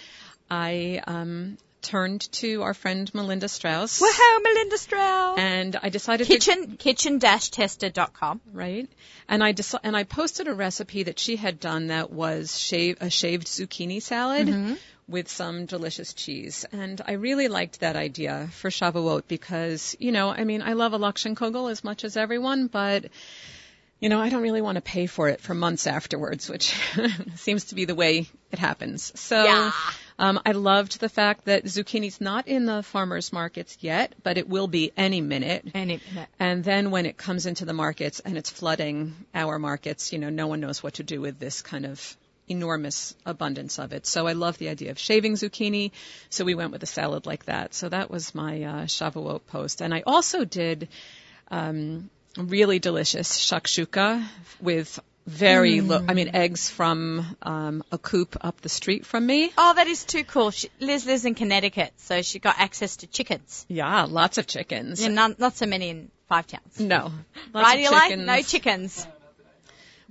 [0.50, 4.00] I um, turned to our friend Melinda Strauss.
[4.00, 5.38] Woohoo, Melinda Strauss.
[5.38, 8.40] And I decided to Kitchen, kitchen-tester.com.
[8.52, 8.88] right?
[9.28, 12.98] And I deci- and I posted a recipe that she had done that was shave
[13.00, 16.64] a shaved zucchini salad with some delicious cheese.
[16.72, 20.92] And I really liked that idea for Shavuot because, you know, I mean, I love
[20.92, 23.06] a Lakshan Kugel as much as everyone, but
[24.00, 26.74] you know, I don't really want to pay for it for months afterwards, which
[27.36, 29.12] seems to be the way it happens.
[29.20, 29.72] So Yeah.
[30.18, 34.48] um, I loved the fact that zucchini's not in the farmers markets yet, but it
[34.48, 35.66] will be any minute.
[35.74, 36.28] Any minute.
[36.38, 40.30] And then when it comes into the markets and it's flooding our markets, you know,
[40.30, 42.16] no one knows what to do with this kind of
[42.48, 44.06] enormous abundance of it.
[44.06, 45.92] So I love the idea of shaving zucchini.
[46.30, 47.74] So we went with a salad like that.
[47.74, 49.82] So that was my uh, Shavuot post.
[49.82, 50.88] And I also did
[51.50, 54.26] um, really delicious shakshuka
[54.60, 59.52] with very low, I mean, eggs from um, a coop up the street from me.
[59.56, 60.50] Oh, that is too cool.
[60.50, 63.64] She, Liz lives in Connecticut, so she got access to chickens.
[63.68, 65.00] Yeah, lots of chickens.
[65.00, 66.80] Yeah, not, not so many in five towns.
[66.80, 67.12] No.
[67.52, 68.00] Lots right, of Eli?
[68.08, 68.26] chickens.
[68.26, 69.06] No chickens.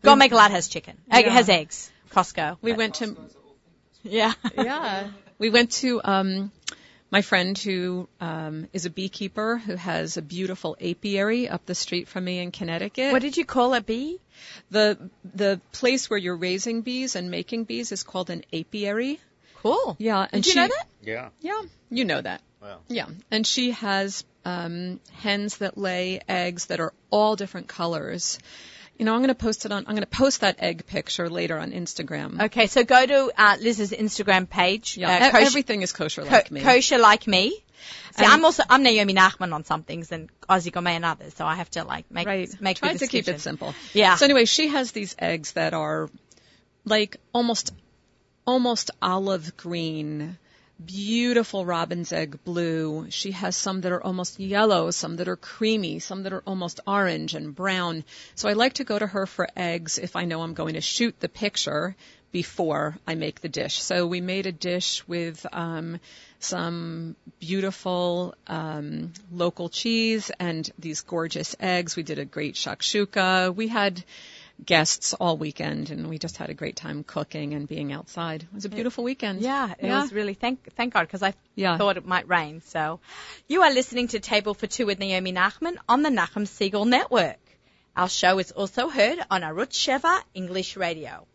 [0.02, 0.98] Gourmet Glatt has chicken.
[1.12, 1.32] Egg, Yeah.
[1.34, 1.92] has eggs.
[2.12, 2.58] Costco.
[2.62, 3.18] We but- went to
[4.04, 4.34] Yeah.
[4.56, 5.10] yeah.
[5.38, 6.52] We went to um,
[7.12, 12.08] my friend who um, is a beekeeper who has a beautiful apiary up the street
[12.08, 13.12] from me in Connecticut.
[13.12, 14.20] what did you call a bee?
[14.72, 19.20] the the place where you're raising bees and making bees is called an apiary.
[19.62, 19.98] Cool.
[20.00, 20.88] Yeah, and Did you she, know that?
[21.02, 21.30] Yeah.
[21.42, 22.42] Yeah, you know that.
[22.62, 22.82] Well.
[22.88, 28.40] Yeah, and she has um, hens that lay eggs that are all different colors.
[29.00, 29.86] You know, I'm going to post it on.
[29.88, 32.44] I'm going to post that egg picture later on Instagram.
[32.48, 34.98] Okay, so go to uh, Liz's Instagram page.
[34.98, 36.62] Yeah, uh, kosher, everything is kosher ko- like me.
[36.62, 37.52] kosher like me.
[37.52, 41.34] See, And- I'm also I'm Naomi Nachman on some things and Ozzy Gourmet on others,
[41.34, 42.62] so I have to like make right.
[42.62, 43.74] make Try to keep it simple.
[43.94, 44.16] Yeah.
[44.18, 46.10] So anyway, she has these eggs that are
[46.84, 47.72] like almost
[48.46, 50.38] almost olive green,
[50.84, 53.08] beautiful robin's egg blue.
[53.10, 56.80] She has some that are almost yellow, some that are creamy, some that are almost
[56.88, 58.04] orange and brown.
[58.36, 60.82] So I like to go to her for eggs if I know I'm going to
[60.82, 61.96] shoot the picture
[62.32, 63.82] before I make the dish.
[63.82, 66.00] So we made a dish with um,
[66.40, 71.96] some beautiful um, local cheese and these gorgeous eggs.
[71.96, 73.56] We did a great shakshuka.
[73.56, 74.04] We had
[74.66, 78.44] guests all weekend, and we just had a great time cooking and being outside.
[78.44, 79.42] It was a beautiful weekend.
[79.42, 80.02] Yeah, it Yeah.
[80.02, 81.78] was really thank thank God because I Yeah.
[81.78, 82.62] thought it might rain.
[82.62, 83.00] So,
[83.48, 87.40] you are listening to Table for Two with Naomi Nachman on the Nachum Segal Network.
[87.96, 91.26] Our show is also heard on Arutz Sheva English Radio.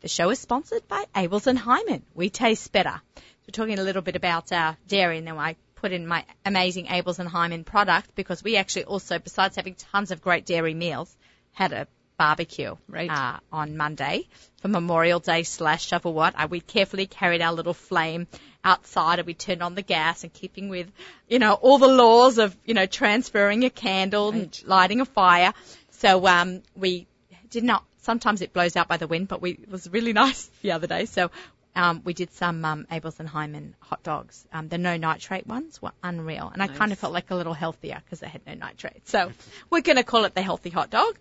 [0.00, 2.02] The show is sponsored by Abeles and Heymann.
[2.14, 3.00] We taste better.
[3.16, 6.86] We're talking a little bit about uh, dairy, and then I put in my amazing
[6.86, 11.14] Abeles and Heymann product because we actually also, besides having tons of great dairy meals,
[11.52, 11.86] had a
[12.18, 13.10] barbecue Right.
[13.10, 14.26] uh, on Monday
[14.60, 16.32] for Memorial Day slash Shavuot.
[16.36, 18.26] Uh, we carefully carried our little flame
[18.64, 20.90] outside and we turned on the gas and keeping with,
[21.28, 25.52] you know, all the laws of, you know, transferring a candle and lighting a fire.
[25.90, 27.06] So, um, we
[27.50, 30.50] did not, sometimes it blows out by the wind, but we, it was really nice
[30.62, 31.04] the other day.
[31.06, 31.30] So,
[31.74, 34.46] um, we did some, um, Abeles and Heymann hot dogs.
[34.50, 36.48] Um, the no nitrate ones were unreal.
[36.50, 39.06] And I kind of felt like a little healthier because they had no nitrate.
[39.08, 39.30] So,
[39.70, 41.18] we're going to call it the healthy hot dog.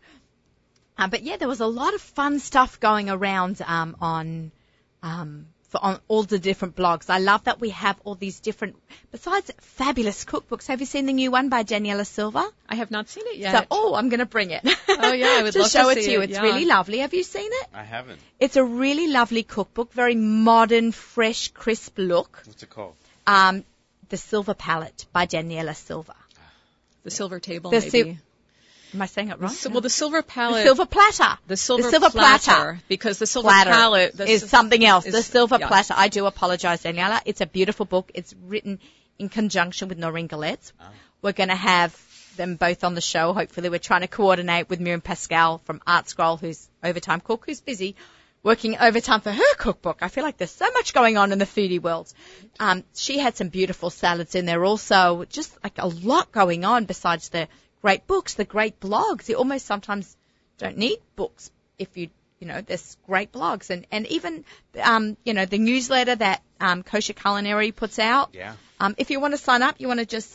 [0.97, 4.51] Um, but yeah, there was a lot of fun stuff going around um, on
[5.03, 7.09] um, for on all the different blogs.
[7.09, 8.77] I love that we have all these different.
[9.11, 12.43] Besides fabulous cookbooks, have you seen the new one by Daniella Silver?
[12.69, 13.57] I have not seen it yet.
[13.57, 14.61] So, oh, I'm going to bring it.
[14.87, 16.21] Oh, yeah, I would to love to show it see to you.
[16.21, 16.99] it, It's really lovely.
[16.99, 17.67] Have you seen it?
[17.73, 18.19] I haven't.
[18.39, 22.41] It's a really lovely cookbook, very modern, fresh, crisp look.
[22.45, 22.95] What's it called?
[23.27, 23.65] Um,
[24.09, 26.13] the Silver Palette by Daniella Silver.
[27.03, 27.89] the silver table, The maybe.
[28.13, 28.17] sil-
[28.95, 29.51] Am I saying it wrong?
[29.51, 30.63] So, well, the silver palette.
[30.63, 31.37] The silver platter.
[31.47, 32.43] the silver, the silver platter.
[32.51, 35.03] platter, because the silver platter palette the is s- something else.
[35.03, 35.67] the silver yeah.
[35.67, 35.93] platter.
[35.97, 37.21] I do apologize, Daniela.
[37.25, 38.09] It's a beautiful book.
[38.13, 38.79] It's written
[39.19, 40.71] in conjunction with Norene Gilletz.
[41.21, 41.93] We're going to have
[42.37, 43.33] them both on the show.
[43.33, 47.97] Hopefully, we're trying to coordinate with Miriam Pascal from ArtScroll, who's overtime cook, who's busy
[48.43, 49.97] working overtime for her cookbook.
[50.01, 52.13] I feel like there's so much going on in the foodie world.
[52.59, 55.25] Um, she had some beautiful salads in there also.
[55.25, 57.47] Just like a lot going on besides the
[57.85, 59.29] great books, the great blogs.
[59.29, 60.17] You almost sometimes
[60.57, 62.09] don't need books if you
[62.39, 64.43] you know there's great blogs and and even
[64.81, 68.53] um you know the newsletter that um kosher culinary puts out Yeah.
[68.79, 70.33] um if you want to sign up you want to just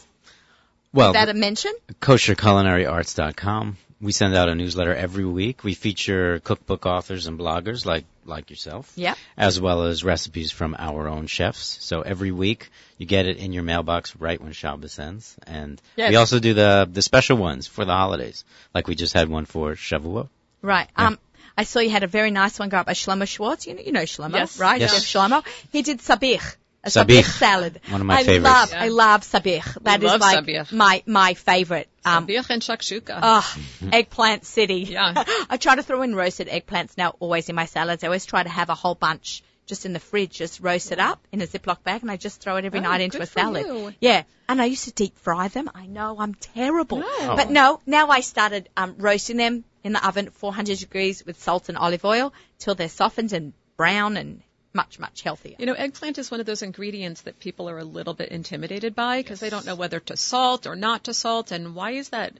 [0.92, 3.76] Well, that a mention kosherculinaryarts.com.
[4.00, 5.62] We send out a newsletter every week.
[5.62, 10.74] We feature cookbook authors and bloggers like like yourself, yeah as well as recipes from
[10.78, 11.78] our own chefs.
[11.80, 15.36] So every week you get it in your mailbox right when Shabbos ends.
[15.46, 16.10] And Yes.
[16.10, 18.44] we also do the the special ones for the holidays,
[18.74, 20.28] like we just had one for Shavuot.
[20.62, 21.18] right um
[21.58, 23.66] I saw you had a very nice one go up by Shlomo Schwartz.
[23.66, 24.58] You know, you know Shlomo, Yes.
[24.58, 24.80] right?
[24.80, 24.94] Yes.
[24.94, 25.44] Chef Shlomo.
[25.72, 27.22] He did sabich, a Sabich.
[27.22, 27.80] sabich, salad.
[27.90, 28.44] One of my I favorites.
[28.44, 28.82] love, Yeah.
[28.82, 29.82] I love sabich.
[29.82, 30.72] That is love like sabich.
[30.72, 31.88] my my favorite.
[32.04, 33.18] Um, Sabich and shakshuka.
[33.22, 33.56] Oh,
[33.92, 34.80] eggplant city.
[34.90, 35.12] Yeah.
[35.50, 38.02] I try to throw in roasted eggplants now always in my salads.
[38.04, 40.98] I always try to have a whole bunch just in the fridge, just roast it
[40.98, 43.24] up in a Ziploc bag and I just throw it every Oh, night into good
[43.24, 43.66] a for salad.
[43.66, 43.94] you.
[44.00, 44.22] Yeah.
[44.48, 45.70] And I used to deep fry them.
[45.74, 46.98] I know I'm terrible.
[46.98, 47.36] No.
[47.36, 51.68] But no, now I started um, roasting them in the oven 400 degrees with salt
[51.68, 54.42] and olive oil till they're softened and brown and
[54.72, 55.56] much, much healthier.
[55.58, 58.94] You know, eggplant is one of those ingredients that people are a little bit intimidated
[58.94, 61.50] by because they don't know whether to salt or not to salt.
[61.50, 62.34] And why is that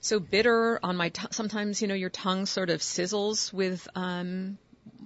[0.00, 1.32] so bitter on my tongue?
[1.32, 4.58] Sometimes, you know, your tongue sort of sizzles with, um,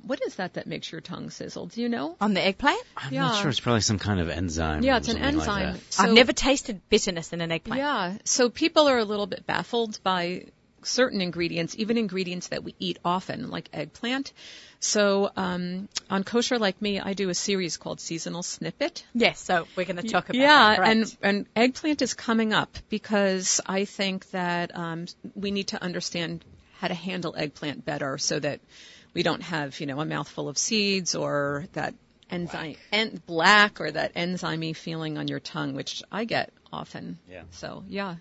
[0.02, 1.66] what is that that makes your tongue sizzle?
[1.66, 2.16] Do you know?
[2.20, 2.82] On the eggplant?
[2.96, 3.22] I'm Yeah.
[3.22, 3.50] not sure.
[3.50, 4.82] It's probably some kind of enzyme.
[4.82, 5.80] Yeah, it's an something like enzyme.
[5.90, 7.78] So- I've never tasted bitterness in an eggplant.
[7.78, 8.18] Yeah.
[8.24, 10.46] So people are a little bit baffled by
[10.86, 14.32] certain ingredients, even ingredients that we eat often, like eggplant.
[14.80, 19.04] So um, on Kosher Like Me, I do a series called Seasonal Snippet.
[19.14, 20.86] Yes, so we're going to talk about yeah, that.
[20.86, 26.44] And and eggplant is coming up because I think that um, we need to understand
[26.78, 28.60] how to handle eggplant better so that
[29.14, 31.94] we don't have you know a mouthful of seeds or that
[32.30, 37.18] enzyme and black or that enzymy feeling on your tongue, which I get often.
[37.30, 37.44] Yeah.
[37.52, 38.16] So yeah,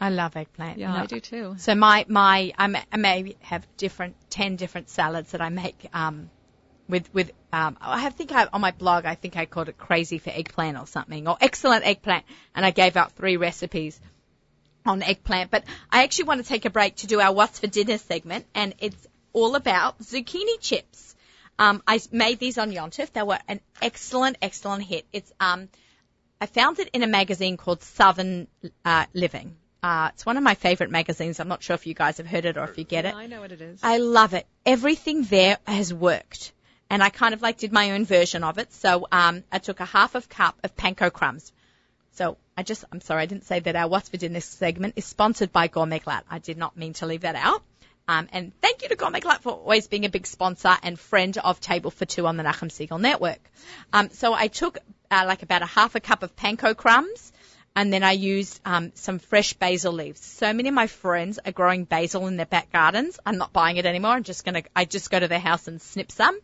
[0.00, 0.78] I love eggplant.
[0.78, 1.00] yeah, No.
[1.02, 1.54] I do too.
[1.58, 5.88] So my my I may, I may have different ten different salads that I make
[5.92, 6.30] um,
[6.88, 9.76] with with um, I have- think I, on my blog I think I called it
[9.76, 12.24] crazy for eggplant or something or excellent eggplant,
[12.54, 14.00] and I gave out three recipes
[14.86, 15.50] on eggplant.
[15.50, 18.46] But I actually want to take a break to do our what's for dinner segment,
[18.54, 21.14] and it's all about zucchini chips.
[21.58, 23.12] Um, I made these on Yontif.
[23.12, 25.04] They were an excellent, excellent hit.
[25.12, 25.68] It's um,
[26.40, 28.48] I found it in a magazine called Southern
[28.82, 29.56] uh, Living.
[29.82, 31.40] Uh, it's one of my favorite magazines.
[31.40, 33.14] I'm not sure if you guys have heard it or if you get it.
[33.14, 33.80] I know what it is.
[33.82, 34.46] I love it.
[34.66, 36.52] Everything there has worked.
[36.90, 38.72] And I kind of like did my own version of it.
[38.72, 41.52] So um, I took a half of cup of panko crumbs.
[42.12, 45.04] So I just, I'm sorry, I didn't say that our What's for Dinner segment is
[45.04, 46.24] sponsored by Gourmet Glatt.
[46.28, 47.62] I did not mean to leave that out.
[48.08, 51.38] Um, and thank you to Gourmet Glatt for always being a big sponsor and friend
[51.38, 53.38] of Table for Two on the Nachum Segal Network.
[53.92, 54.78] Um, so I took
[55.10, 57.32] uh, like about a half a cup of panko crumbs,
[57.76, 60.20] and then I used um, some fresh basil leaves.
[60.24, 63.18] So many of my friends are growing basil in their back gardens.
[63.24, 64.12] I'm not buying it anymore.
[64.12, 66.38] I'm just gonna, I just go to their house and snip some.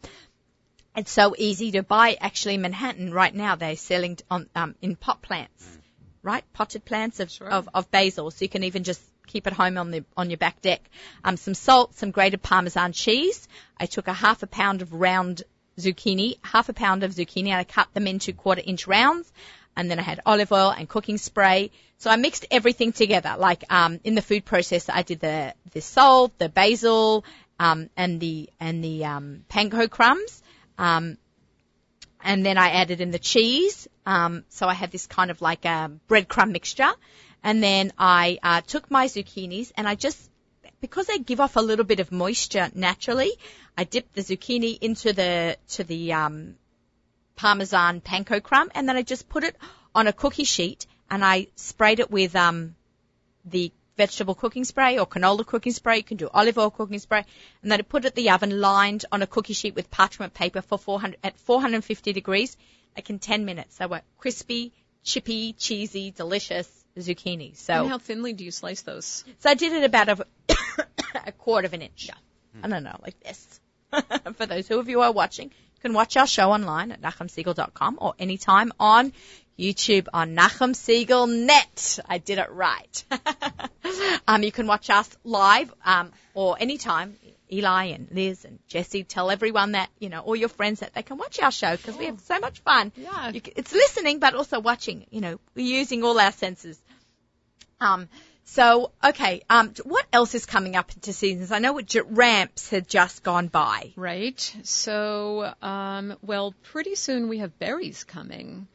[0.96, 2.16] It's so easy to buy.
[2.20, 5.78] Actually, in Manhattan right now they're selling on um, in pot plants,
[6.22, 6.44] right?
[6.52, 7.48] Potted plants of, Sure.
[7.48, 10.38] of of basil, so you can even just keep it home on the on your
[10.38, 10.88] back deck.
[11.22, 13.46] Um, some salt, some grated Parmesan cheese.
[13.78, 15.42] I took a half a pound of round
[15.78, 19.30] zucchini, half a pound of zucchini, and I cut them into quarter inch rounds.
[19.76, 21.70] And then I had olive oil and cooking spray.
[21.98, 23.36] So I mixed everything together.
[23.38, 27.24] Like um, in the food processor, I did the the salt, the basil,
[27.58, 30.42] um, and the and the um, panko crumbs.
[30.78, 31.18] Um,
[32.22, 33.88] and then I added in the cheese.
[34.04, 36.92] Um, so I had this kind of like a breadcrumb mixture.
[37.42, 40.18] And then I uh, took my zucchinis and I just,
[40.80, 43.30] because they give off a little bit of moisture naturally,
[43.78, 46.56] I dipped the zucchini into the to the um,
[47.36, 49.56] parmesan panko crumb, and then I just put it
[49.94, 52.74] on a cookie sheet and I sprayed it with um,
[53.44, 55.98] the vegetable cooking spray or canola cooking spray.
[55.98, 57.24] You can do olive oil cooking spray.
[57.62, 60.34] And then I put it in the oven lined on a cookie sheet with parchment
[60.34, 62.56] paper for 400, at 450 degrees,
[62.94, 63.76] like in 10 minutes.
[63.76, 64.72] They were crispy,
[65.02, 66.68] chippy, cheesy, delicious
[66.98, 67.48] zucchini.
[67.48, 69.24] And So, how thinly do you slice those?
[69.38, 70.26] so I did it about a,
[71.26, 72.10] a quarter of an inch.
[72.62, 73.60] I don't know, like this.
[74.34, 75.52] For those of you who are watching,
[75.86, 79.12] can watch our show online at nachumsegal.com or anytime on
[79.56, 82.00] YouTube on Nachum Segal Net.
[82.08, 83.04] I did it right.
[84.26, 87.16] um, you can watch us live um, or anytime.
[87.52, 91.02] Eli and Liz and Jesse tell everyone that you know all your friends that they
[91.04, 92.90] can watch our show because we have so much fun.
[92.96, 93.28] Yeah.
[93.28, 95.06] You c- it's listening but also watching.
[95.10, 96.76] You know, we're using all our senses.
[97.80, 98.08] Um,
[98.46, 101.52] so okay, um, what else is coming up into seasons?
[101.52, 103.92] I know what J- ramps had just gone by.
[103.96, 104.40] Right.
[104.62, 108.68] So, um, well, pretty soon we have berries coming.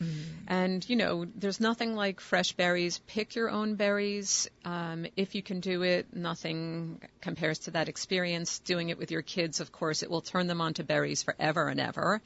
[0.47, 2.99] And, you know, there's nothing like fresh berries.
[3.07, 4.49] Pick your own berries.
[4.65, 8.59] Um, if you can do it, nothing compares to that experience.
[8.59, 11.79] Doing it with your kids, of course, it will turn them onto berries forever and
[11.79, 12.21] ever.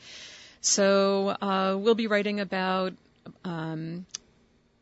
[0.61, 2.93] So, uh, we'll be writing about,
[3.43, 4.07] um,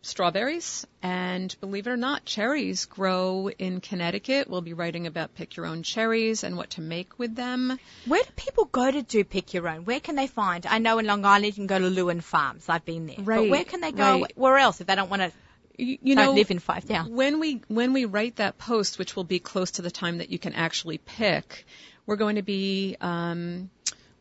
[0.03, 4.49] strawberries and believe it or not cherries grow in Connecticut.
[4.49, 7.79] We'll be writing about pick your own cherries and what to make with them.
[8.05, 9.85] Where do people go to do pick your own?
[9.85, 10.65] Where can they find?
[10.65, 12.67] I know in Long Island you can go to Lewin Farms.
[12.67, 13.15] I've been there.
[13.17, 14.21] But Right, where can they go?
[14.21, 14.31] right.
[14.35, 15.31] Where else if they don't want to
[15.77, 17.09] You, you don't know, live in Five Towns?
[17.09, 20.29] when we when we write that post, which will be close to the time that
[20.29, 21.65] you can actually pick,
[22.05, 23.69] we're going to be um,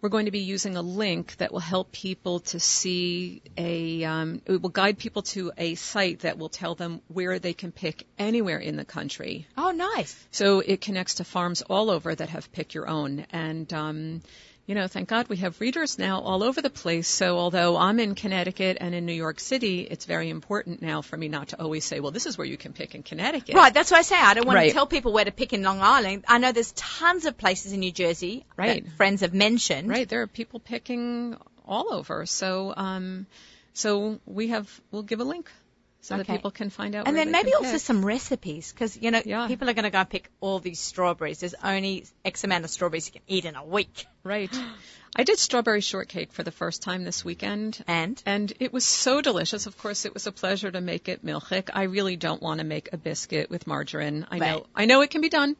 [0.02, 4.42] we're going to be using a link that will help people to see a um,
[4.46, 8.04] it will guide people to a site that will tell them where they can pick
[8.18, 9.46] anywhere in the country.
[9.56, 10.26] Oh, nice.
[10.32, 13.26] So it connects to farms all over that have pick your own.
[13.30, 14.22] And, um,
[14.66, 17.08] you know, thank God we have readers now all over the place.
[17.08, 21.16] So although I'm in Connecticut and in New York City, it's very important now for
[21.16, 23.56] me not to always say, well, this is where you can pick in Connecticut.
[23.56, 24.16] Right, that's what I say.
[24.16, 24.68] I don't want Right.
[24.68, 26.24] to tell people where to pick in Long Island.
[26.28, 28.84] I know there's tons of places in New Jersey Right.
[28.84, 29.88] that friends have mentioned.
[29.88, 30.08] Right.
[30.08, 31.36] There are people picking
[31.66, 32.24] all over.
[32.26, 33.26] So, um,
[33.74, 35.50] so we have, we'll give a link
[36.02, 39.22] so that people can find out And then maybe also some recipes because you know
[39.24, 39.46] Yeah.
[39.46, 41.40] people are going to go and pick all these strawberries.
[41.40, 44.06] There's only X amount of strawberries you can eat in a week.
[44.24, 44.52] Right.
[45.14, 47.84] I did strawberry shortcake for the first time this weekend.
[47.86, 49.66] And And it was so delicious.
[49.66, 51.70] Of course, it was a pleasure to make it milchik.
[51.72, 54.26] I really don't want to make a biscuit with margarine.
[54.30, 55.54] I know, I know it can be done,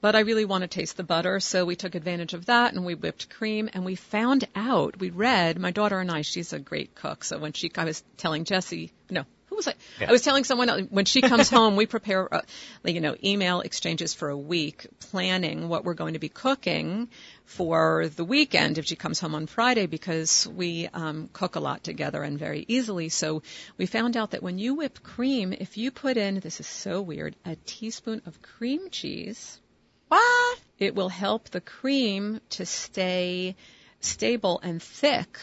[0.00, 1.40] but I really want to taste the butter.
[1.40, 5.10] So we took advantage of that and we whipped cream and we found out, we
[5.10, 7.22] read, my daughter and I, she's a great cook.
[7.24, 9.24] So when she, I was telling Jesse, no,
[9.66, 10.04] was I?
[10.06, 12.42] I was telling someone else, when she comes home, we prepare, uh,
[12.82, 17.08] like, you know, email exchanges for a week, planning what we're going to be cooking
[17.44, 21.82] for the weekend if she comes home on Friday because we um, cook a lot
[21.84, 23.08] together and very easily.
[23.08, 23.42] So
[23.76, 27.02] we found out that when you whip cream, if you put in, this is so
[27.02, 29.60] weird, a teaspoon of cream cheese,
[30.08, 30.58] what?
[30.78, 33.54] it will help the cream to stay
[34.00, 35.38] stable and thick.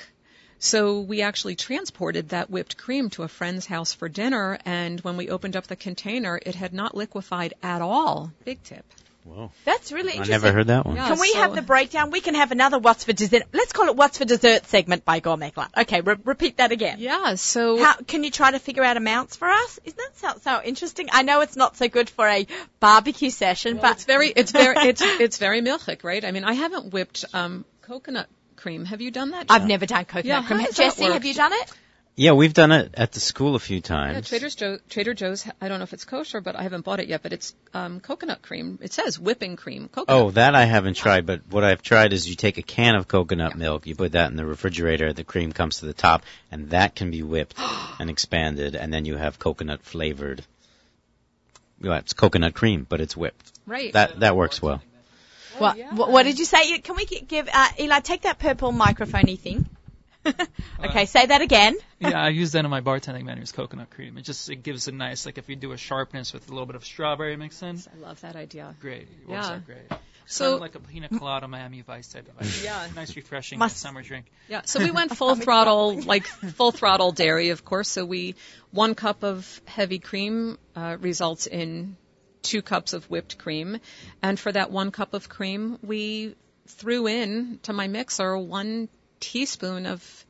[0.60, 5.18] So we actually transported that whipped cream to a friend's house for dinner, and when
[5.18, 8.32] we opened up the container, it had not liquefied at all.
[8.44, 8.86] Big tip.
[9.24, 9.52] Whoa.
[9.66, 10.42] That's really I interesting.
[10.42, 10.96] never heard that one.
[10.96, 11.10] Yeah.
[11.10, 12.12] Can we so- have the breakdown?
[12.12, 13.44] We can have another What's for Dessert.
[13.52, 15.70] Let's call it What's for Dessert segment by Gourmet Club.
[15.78, 16.98] Okay, re- repeat that again.
[17.00, 19.80] Yeah, so How, can you try to figure out amounts for us?
[19.84, 21.10] Isn't that so, so interesting?
[21.12, 22.48] I know it's not so good for a
[22.80, 26.24] barbecue session, Well, but it's very, it's very, it's it's very milchik, right?
[26.24, 28.28] I mean, I haven't whipped um, coconut
[28.58, 28.86] cream.
[28.86, 29.46] Have you done that?
[29.50, 30.66] I've never done coconut Yeah, how cream.
[30.66, 31.24] does that Jesse, have work?
[31.26, 31.72] you done it?
[32.20, 34.28] Yeah, we've done it at the school a few Yeah, times.
[34.28, 35.46] Trader Joe's, Trader Joe's.
[35.62, 37.22] I don't know if it's kosher, but I haven't bought it yet.
[37.22, 38.80] But it's um, coconut cream.
[38.82, 39.88] It says whipping cream.
[39.88, 40.08] Coconut.
[40.22, 43.08] Oh, that I haven't tried, but what I've tried is you take a can of
[43.08, 46.72] coconut milk, you put that in the refrigerator, the cream comes to the top, and
[46.72, 47.54] that can be whipped
[48.00, 50.44] and expanded, and then you have coconut flavored.
[51.80, 53.52] Well, it's coconut cream, but it's whipped.
[53.68, 53.94] right.
[53.94, 54.82] That that works well.
[55.60, 55.94] What, yeah.
[55.96, 56.80] what, what did you say?
[56.80, 59.68] Can we give uh, Eli take that purple microphony thing?
[60.84, 61.78] okay, say that again.
[62.00, 64.18] yeah, I use that in my bartending menu as coconut cream.
[64.18, 66.66] It just it gives a nice like if you do a sharpness with a little
[66.66, 68.76] bit of strawberry mixed in, I love that idea.
[68.82, 69.04] great.
[69.04, 69.54] It works Yeah.
[69.56, 69.90] out great.
[69.90, 72.62] So- Sort of like a pina colada Miami Vice type of ice.
[72.62, 72.86] Yeah.
[72.94, 74.26] Nice refreshing Must- summer drink.
[74.50, 74.64] Yeah.
[74.66, 77.88] So we went full throttle, like full throttle dairy, of course.
[77.90, 78.36] So we
[78.72, 81.96] one cup of heavy cream uh, results in
[82.48, 83.80] two cups of whipped cream,
[84.22, 86.36] and for that one cup of cream, we
[86.68, 88.90] threw in to my mixer one
[89.20, 90.26] teaspoon of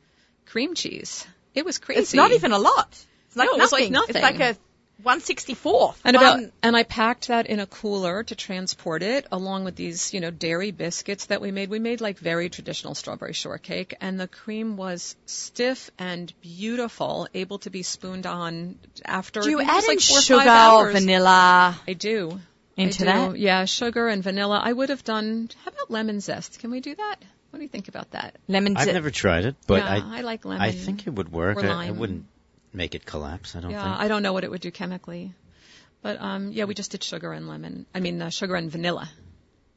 [0.46, 1.26] cream cheese.
[1.54, 2.00] It was crazy.
[2.00, 2.88] It's not even a lot.
[3.26, 4.16] It's like No, it was nothing.
[4.16, 4.56] It's like a
[5.04, 5.96] 164th.
[6.04, 9.76] And about One- and I packed that in a cooler to transport it along with
[9.76, 11.70] these, you know, dairy biscuits that we made.
[11.70, 17.58] We made like very traditional strawberry shortcake and the cream was stiff and beautiful, able
[17.60, 20.90] to be spooned on after do you you add like in four or sugar or
[20.90, 22.40] vanilla I do.
[22.76, 23.32] into I do.
[23.32, 23.38] that?
[23.38, 24.60] Yeah, sugar and vanilla.
[24.62, 26.58] I would have done how about lemon zest?
[26.58, 27.16] Can we do that?
[27.50, 28.36] What do you think about that?
[28.48, 28.88] Lemon zest.
[28.88, 30.60] I've never tried it, but yeah, I I like lemon.
[30.60, 31.58] I think it would work.
[31.58, 32.26] or I, I wouldn't
[32.72, 33.56] make it collapse.
[33.56, 34.00] I don't Yeah, think.
[34.00, 35.34] I don't know what it would do chemically.
[36.02, 37.86] But um yeah, we just did sugar and lemon.
[37.94, 39.08] I mean, uh, sugar and vanilla.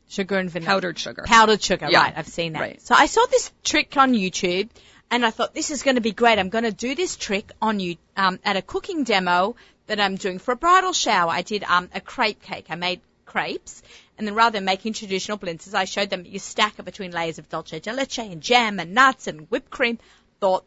[0.07, 0.67] Sugar and vanilla.
[0.73, 1.23] Powdered sugar.
[1.25, 2.01] Powdered sugar, Yeah.
[2.01, 2.13] right.
[2.15, 2.59] I've seen that.
[2.59, 2.81] Right.
[2.81, 4.69] So I saw this trick on YouTube
[5.09, 6.37] and I thought this is going to be great.
[6.39, 9.55] I'm going to do this trick on you um, at a cooking demo
[9.87, 11.29] that I'm doing for a bridal shower.
[11.31, 12.65] I did um, a crepe cake.
[12.69, 13.81] I made crepes,
[14.17, 17.39] and then rather than making traditional blintzes, I showed them you stack it between layers
[17.39, 19.99] of dulce de leche and jam and nuts and whipped cream.
[20.39, 20.65] Thought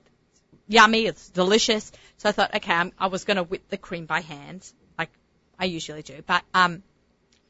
[0.68, 1.92] yummy, it's delicious.
[2.18, 5.10] So I thought, okay, I'm, I was going to whip the cream by hand, like
[5.58, 6.82] I usually do, but um,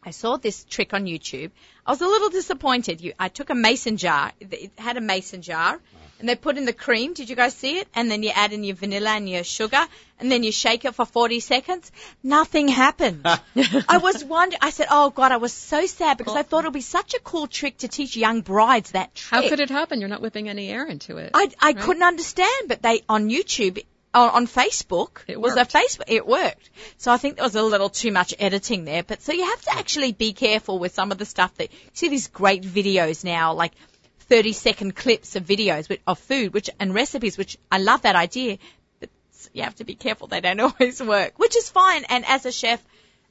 [0.06, 1.50] I saw this trick on YouTube.
[1.86, 3.00] I was a little disappointed.
[3.00, 4.32] You, I took a mason jar.
[4.38, 5.80] It had a mason jar,
[6.18, 7.14] and they put in the cream.
[7.14, 7.88] Did you guys see it?
[7.94, 9.82] And then you add in your vanilla and your sugar,
[10.20, 11.90] and then you shake it for 40 seconds.
[12.22, 13.22] Nothing happened.
[13.88, 14.60] I was wondering.
[14.62, 17.14] I said, "Oh God," I was so sad because I thought it would be such
[17.14, 19.42] a cool trick to teach young brides that trick.
[19.42, 20.00] How could it happen?
[20.00, 21.30] You're not whipping any air into it.
[21.34, 21.78] I, I right?
[21.78, 23.82] couldn't understand, but they on YouTube
[24.14, 25.72] on, on Facebook It was a worked.
[25.72, 26.70] Facebook it worked.
[26.98, 29.02] So I think there was a little too much editing there.
[29.02, 31.78] But so you have to actually be careful with some of the stuff that you
[31.92, 33.72] see these great videos now, like
[34.20, 38.58] 30 second clips of videos of food, which and recipes, which I love that idea.
[39.00, 39.10] But
[39.52, 42.04] you have to be careful; they don't always work, which is fine.
[42.08, 42.82] And as a chef.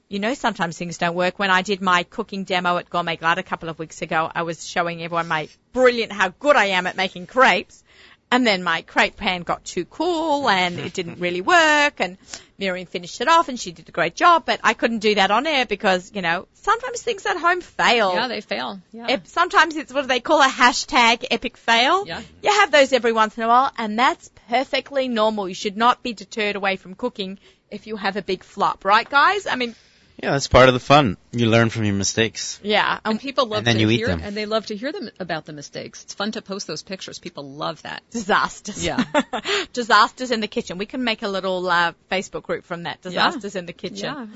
[0.10, 1.40] You know, sometimes things don't work.
[1.40, 4.44] When I did my cooking demo at Gourmet Glatt a couple of weeks ago, I
[4.44, 7.83] was showing everyone my brilliant, how good I am at making crepes.
[8.34, 12.18] And then my crepe pan got too cool and it didn't really work and
[12.58, 15.30] Miriam finished it off and she did a great job, but I couldn't do that
[15.30, 18.14] on air because, you know, sometimes things at home fail.
[18.16, 18.80] Yeah, they fail.
[18.92, 19.06] Yeah.
[19.10, 22.08] Ep- Sometimes it's what do they call a hashtag epic fail.
[22.08, 22.22] Yeah.
[22.42, 25.48] You have those every once in a while and that's perfectly normal.
[25.48, 27.38] You should not be deterred away from cooking
[27.70, 29.46] if you have a big flop, right guys?
[29.46, 29.76] I mean,
[30.22, 31.18] Yeah, that's part of the fun.
[31.32, 32.59] You learn from your mistakes.
[32.64, 32.99] yeah.
[33.03, 34.22] Um, and people love And then to you eat hear, them.
[34.24, 36.03] and they love to hear them about the mistakes.
[36.03, 37.20] It's fun to post those pictures.
[37.20, 38.03] People love that.
[38.11, 38.86] disasters.
[38.86, 39.03] Yeah.
[39.74, 40.78] disasters in the kitchen.
[40.78, 43.01] We can make a little uh, Facebook group from that.
[43.01, 44.14] Disasters in the kitchen.
[44.14, 44.28] Yeah.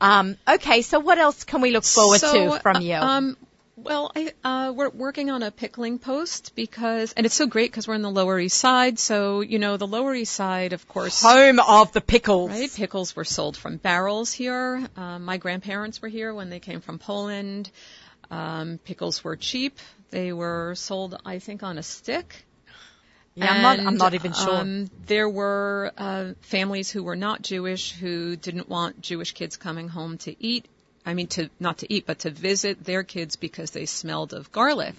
[0.00, 2.94] Um, okay, so what else can we look forward So, to from uh, you?
[2.96, 3.36] Um,
[3.82, 7.88] well, I, uh, we're working on a pickling post because, and it's so great because
[7.88, 8.98] we're in the Lower East Side.
[8.98, 12.50] So, you know, the Lower East Side, of course, Home of the pickles.
[12.50, 12.72] right?
[12.72, 14.86] Pickles were sold from barrels here.
[14.96, 17.70] Um, my grandparents were here when they came from Poland.
[18.30, 19.78] Um, pickles were cheap.
[20.10, 22.44] They were sold, I think, on a stick.
[23.34, 23.78] Yeah, I'm not.
[23.80, 24.56] I'm not even sure.
[24.56, 29.88] Um, there were uh, families who were not Jewish who didn't want Jewish kids coming
[29.88, 30.66] home to eat.
[31.04, 34.52] I mean, to not to eat, but to visit their kids because they smelled of
[34.52, 34.94] garlic.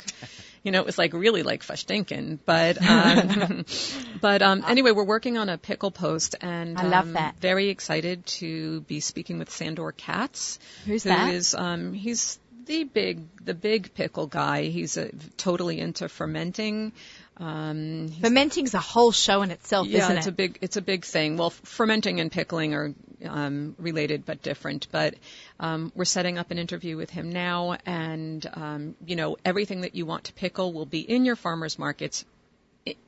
[0.64, 2.40] You know, it was like really like Fashtinkin.
[2.46, 3.66] But um,
[4.22, 7.36] but um, anyway, we're working on a pickle post, and I love um, that.
[7.40, 10.60] Very excited to be speaking with Sandor Katz.
[10.86, 11.34] Who's who that?
[11.34, 14.64] is, um, he's the big the big pickle guy.
[14.64, 16.94] He's uh totally into fermenting.
[17.38, 20.30] Um, Fermenting's a whole show in itself, yeah, isn't it's it?
[20.30, 21.38] a big it's a big thing.
[21.38, 22.94] Well, f- fermenting and pickling are
[23.26, 24.88] um, related but different.
[24.92, 25.16] But
[25.60, 29.96] um, we're setting up an interview with him now, and um, you know everything that
[29.96, 32.24] you want to pickle will be in your farmers markets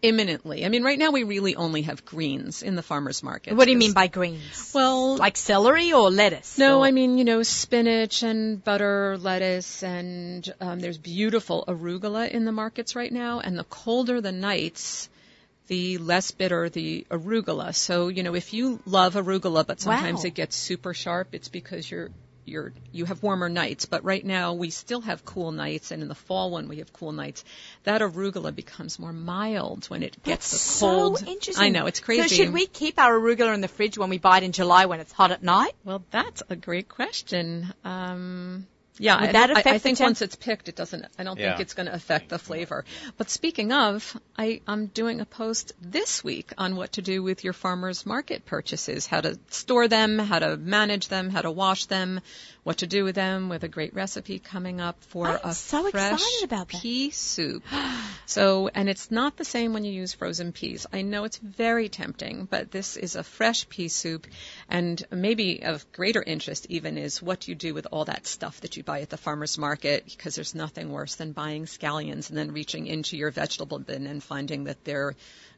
[0.02, 0.66] imminently.
[0.66, 3.56] I mean, right now we really only have greens in the farmers market.
[3.56, 4.72] what do you mean by greens?
[4.74, 6.58] Well, like celery or lettuce?
[6.58, 12.30] no, or- I mean, you know, spinach and butter, lettuce, and um, there's beautiful arugula
[12.30, 13.40] in the markets right now.
[13.42, 15.10] And the colder the nights,
[15.68, 17.74] the less bitter the arugula.
[17.76, 20.28] So, you know, if you love arugula, but sometimes Wow.
[20.28, 22.12] it gets super sharp, it's because you're
[22.46, 23.86] you're you have warmer nights.
[23.86, 26.94] But right now we still have cool nights, and in the fall when we have
[26.94, 27.44] cool nights,
[27.84, 31.20] that arugula becomes more mild when it gets That's the cold.
[31.20, 31.64] so interesting.
[31.64, 32.28] I know it's crazy.
[32.28, 34.86] So should we keep our arugula in the fridge when we buy it in July
[34.86, 35.74] when it's hot at night?
[35.84, 37.74] Well, that's a great question.
[37.84, 38.68] Um,
[38.98, 41.06] yeah, Would I- that affect I the think temp- once it's picked, it doesn't.
[41.20, 41.50] I don't Yeah.
[41.52, 42.86] think it's going to affect the flavor.
[43.18, 47.44] But speaking of, I, I'm doing a post this week on what to do with
[47.44, 51.86] your farmers market purchases, how to store them, how to manage them, how to wash
[51.86, 52.22] them,
[52.64, 55.90] what to do with them, with a great recipe coming up for I'm a so
[55.92, 56.82] fresh excited about that.
[56.82, 57.64] pea soup.
[58.28, 60.88] So, and it's not the same when you use frozen peas.
[60.92, 64.26] I know it's very tempting, but this is a fresh pea soup,
[64.68, 68.78] and maybe of greater interest even is what you do with all that stuff that
[68.78, 72.52] you buy at the farmer's market, because there's nothing worse than buying scallions and then
[72.52, 75.16] reaching into your vegetable bin and finding that they're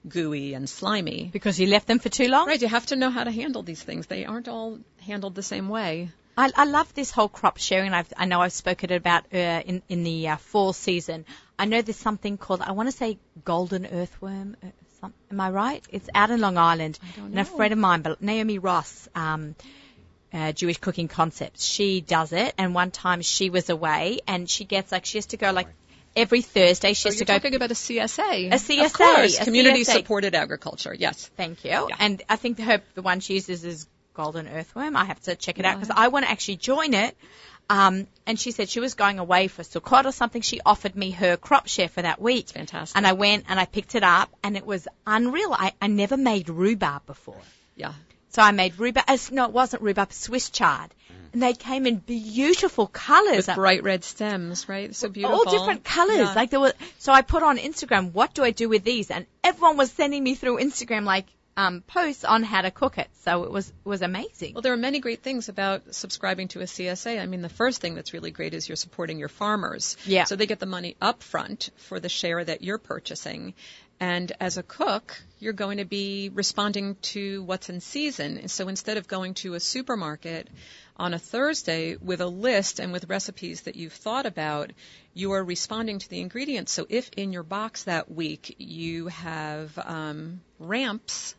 [0.08, 1.30] gooey and slimy.
[1.32, 2.48] Because you left them for too long?
[2.48, 4.08] Right, you have to know how to handle these things.
[4.08, 6.10] They aren't all handled the same way.
[6.38, 7.94] I, I love this whole crop sharing.
[7.94, 11.26] I've, I know I've spoken about uh, in in the uh, fall season.
[11.58, 14.56] I know there's something called I want to say golden earthworm.
[14.64, 14.68] Uh,
[15.02, 15.84] some, am I right?
[15.90, 17.00] It's out in Long Island.
[17.02, 19.56] I don't And a friend of mine, Naomi Ross, um,
[20.34, 22.54] uh, Jewish cooking concepts, she does it.
[22.58, 25.68] And one time she was away, and she gets like she has to go like
[26.16, 26.90] every Thursday.
[26.94, 27.34] She So has to go.
[27.34, 28.52] talking about a CSA.
[28.52, 29.94] A Of CSA, course, a community CSA.
[29.94, 30.94] supported agriculture.
[30.94, 31.30] Yes.
[31.38, 31.88] Thank you.
[32.00, 34.96] And I think her the one she uses is golden earthworm.
[34.98, 37.16] I have to check it out because I want to actually join it.
[37.70, 40.42] Um, and she said she was going away for Sukkot or something.
[40.42, 42.48] She offered me her crop share for that week.
[42.50, 42.96] fantastic.
[42.98, 45.52] And I went and I picked it up and it was unreal.
[45.54, 47.40] I, I never made rhubarb before.
[47.76, 47.94] Yeah.
[48.30, 50.94] So I made rhubarb, uh, no, it wasn't rhubarb, Swiss chard.
[51.34, 53.48] And they came in beautiful colours.
[53.48, 54.96] With bright red stems, right?
[54.96, 55.38] So beautiful.
[55.38, 56.18] all different colours.
[56.18, 56.34] Yeah.
[56.34, 59.12] Like there were, so I put on Instagram, what do I do with these?
[59.12, 61.26] And everyone was sending me through Instagram like,
[61.58, 63.10] um, posts on how to cook it.
[63.24, 64.54] So it was, was amazing.
[64.54, 67.20] Well, there are many great things about subscribing to a CSA.
[67.20, 69.98] I mean, the first thing that's really great is you're supporting your farmers.
[70.06, 70.26] Yeah.
[70.26, 73.56] So they get the money up front for the share that you're purchasing.
[74.00, 78.48] And as a cook, you're going to be responding to what's in season.
[78.48, 80.48] So instead of going to a supermarket
[80.98, 84.72] on a Thursday with a list and with recipes that you've thought about,
[85.14, 86.72] you are responding to the ingredients.
[86.72, 91.36] So if in your box that week you have um, ramps,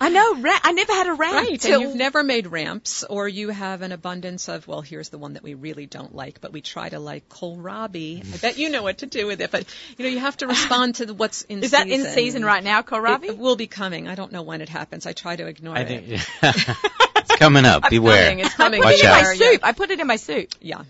[0.00, 3.02] I know, ra- I never had a ramp Right, till and you've never made ramps,
[3.02, 6.40] or you have an abundance of, well, here's the one that we really don't like,
[6.40, 8.24] but we try to like kohlrabi.
[8.34, 9.64] I bet you know what to do with it, but
[9.98, 11.62] you know, you have to respond to the, what's in season.
[11.64, 12.02] Is season.
[12.02, 13.24] that in season right now, kohlrabi?
[13.24, 14.06] It, it will be coming.
[14.08, 15.06] I don't know when it happens.
[15.06, 15.86] I try to ignore I it.
[15.88, 16.06] think
[17.16, 17.90] it's coming up.
[17.90, 18.28] Beware.
[18.30, 18.80] Coming, it's I coming.
[18.80, 19.22] put Watch it in out.
[19.22, 19.60] my Beware, soup.
[19.64, 20.48] I put it in my soup.
[20.60, 20.82] Yeah.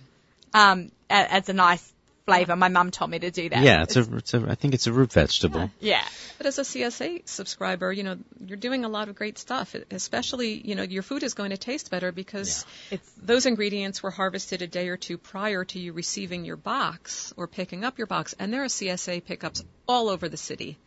[0.55, 1.93] Um, a- as a nice
[2.25, 2.57] flavour.
[2.57, 3.63] My mum told me to do that.
[3.63, 4.45] Yeah, it's a, it's a.
[4.49, 5.71] I think it's a root vegetable.
[5.81, 6.05] Yeah.
[6.39, 9.75] But as a CSA subscriber, you know, you're doing a lot of great stuff.
[9.91, 14.11] Especially, you know, your food is going to taste better because It's those ingredients were
[14.11, 18.07] harvested a day or two prior to you receiving your box or picking up your
[18.07, 18.35] box.
[18.39, 20.79] And there are CSA pickups all over the city.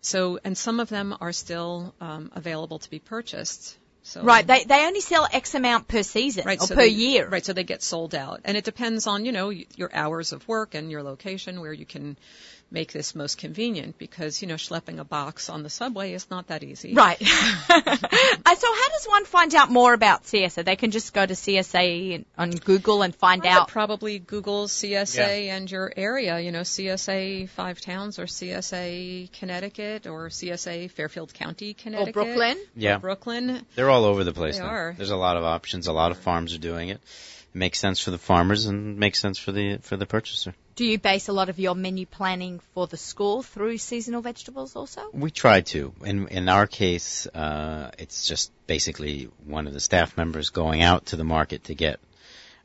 [0.00, 3.78] So, and some of them are still um, available to be purchased.
[4.04, 4.44] So, right.
[4.46, 7.28] They they only sell X amount per season Right, or so per they- year.
[7.28, 8.40] Right, so they get sold out.
[8.44, 11.86] And it depends on, you know, your hours of work and your location where you
[11.86, 12.16] can
[12.72, 16.46] make this most convenient because, you know, schlepping a box on the subway is not
[16.48, 16.94] that easy.
[16.94, 17.20] Right.
[18.44, 20.64] Uh, so how does one find out more about CSA?
[20.64, 23.68] They can just go to CSA and- on Google and find I out.
[23.68, 30.28] probably Google CSA and your area, you know, CSA Five Towns or CSA Connecticut or
[30.28, 32.10] CSA Fairfield County, Connecticut.
[32.16, 32.58] Or Brooklyn?
[32.76, 33.64] Yeah, Brooklyn.
[33.74, 34.56] they're all over the place.
[34.58, 34.68] They now.
[34.70, 34.94] are.
[34.96, 35.86] There's a lot of options.
[35.86, 37.00] A lot of farms are doing it.
[37.54, 40.54] It makes sense for the farmers and makes sense for the for the purchaser.
[40.74, 44.74] Do you base a lot of your menu planning for the school through seasonal vegetables
[44.74, 45.02] also?
[45.12, 45.92] We try to.
[46.04, 51.06] In in our case, uh, it's just basically one of the staff members going out
[51.06, 52.00] to the market to get.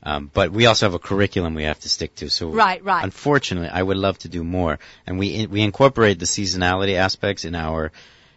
[0.02, 2.30] Um, but we also have a curriculum we have to stick to.
[2.30, 3.04] So Right, right.
[3.04, 7.54] Unfortunately, I would love to do more, and we we incorporate the seasonality aspects in
[7.54, 7.92] our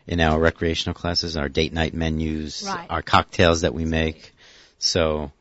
[0.06, 2.88] in our recreational classes, our date night menus, Right.
[2.90, 4.34] our cocktails that we make.
[4.80, 5.32] So.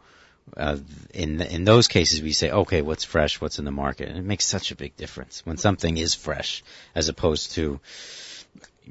[0.57, 0.79] Uh,
[1.15, 4.25] in in those cases, we say, okay, what's fresh, what's in the market, and it
[4.25, 6.63] makes such a big difference when something is fresh,
[6.95, 7.81] as opposed to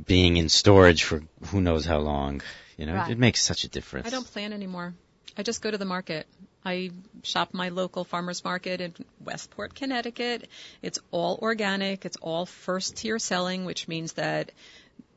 [0.05, 2.41] being in storage for who knows how long.
[2.77, 3.11] You know, Right.
[3.11, 4.07] it makes such a difference.
[4.07, 4.93] I don't plan anymore.
[5.37, 6.27] I just go to the market.
[6.63, 6.91] I
[7.23, 10.47] shop my local farmers market in Westport, Connecticut.
[10.81, 12.05] It's all organic.
[12.05, 14.51] It's all first tier selling, which means that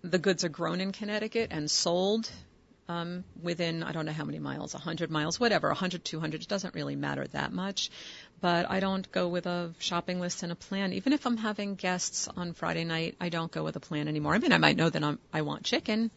[0.03, 2.28] the goods are grown in Connecticut and sold
[2.93, 6.43] um, within, I don't know how many miles, 100 miles, whatever, 100, 200.
[6.43, 7.90] It doesn't really matter that much.
[8.40, 10.93] But I don't go with a shopping list and a plan.
[10.93, 14.34] Even if I'm having guests on Friday night, I don't go with a plan anymore.
[14.34, 16.11] I mean, I might know that I'm, I want chicken.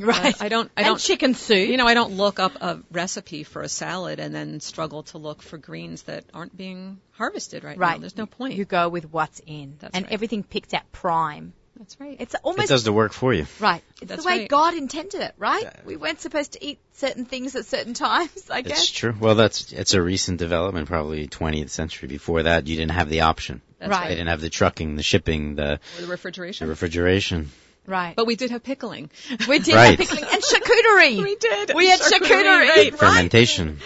[0.00, 0.40] Right.
[0.40, 1.68] I don't, I and don't, chicken soup.
[1.68, 5.18] you know, I don't look up a recipe for a salad and then struggle to
[5.18, 7.94] look for greens that aren't being harvested right, right.
[7.94, 7.98] now.
[7.98, 8.54] There's no point.
[8.54, 9.76] You go with what's in.
[9.78, 10.12] That's and right.
[10.12, 11.52] everything picked at prime.
[11.78, 12.16] That's right.
[12.18, 13.46] It's It does the work for you.
[13.60, 13.82] right.
[14.00, 14.48] It's That's the way right.
[14.48, 15.62] God intended it, right?
[15.62, 15.80] Yeah.
[15.84, 18.88] We weren't supposed to eat certain things at certain times, I It's guess.
[18.90, 19.14] true.
[19.18, 22.08] Well, that's it's a recent development, probably 20th century.
[22.08, 23.62] Before that, you didn't have the option.
[23.78, 24.08] That's right.
[24.08, 26.68] They didn't have the trucking, the shipping, the, Or the the refrigeration.
[26.68, 27.50] refrigeration.
[27.86, 28.14] Right.
[28.16, 29.08] but we did have pickling.
[29.48, 29.98] we did Right.
[29.98, 31.22] have pickling and charcuterie.
[31.22, 31.72] we did.
[31.74, 32.94] We had charcuterie, right?
[32.98, 33.78] Fermentation.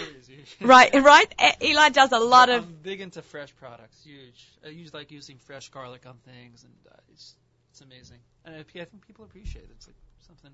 [0.60, 1.34] Right, right.
[1.62, 2.64] E- Eli does a lot of.
[2.64, 4.00] I'm big into fresh products.
[4.04, 4.48] Huge.
[4.64, 7.34] I use like using fresh garlic on things, and uh, it's
[7.72, 8.18] it's amazing.
[8.44, 9.70] And I, I think people appreciate it.
[9.76, 9.96] It's like
[10.26, 10.50] something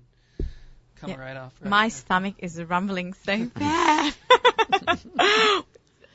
[0.95, 1.25] coming Yeah.
[1.25, 1.53] right off.
[1.61, 1.89] Right My Yeah.
[1.89, 4.13] stomach is rumbling so bad.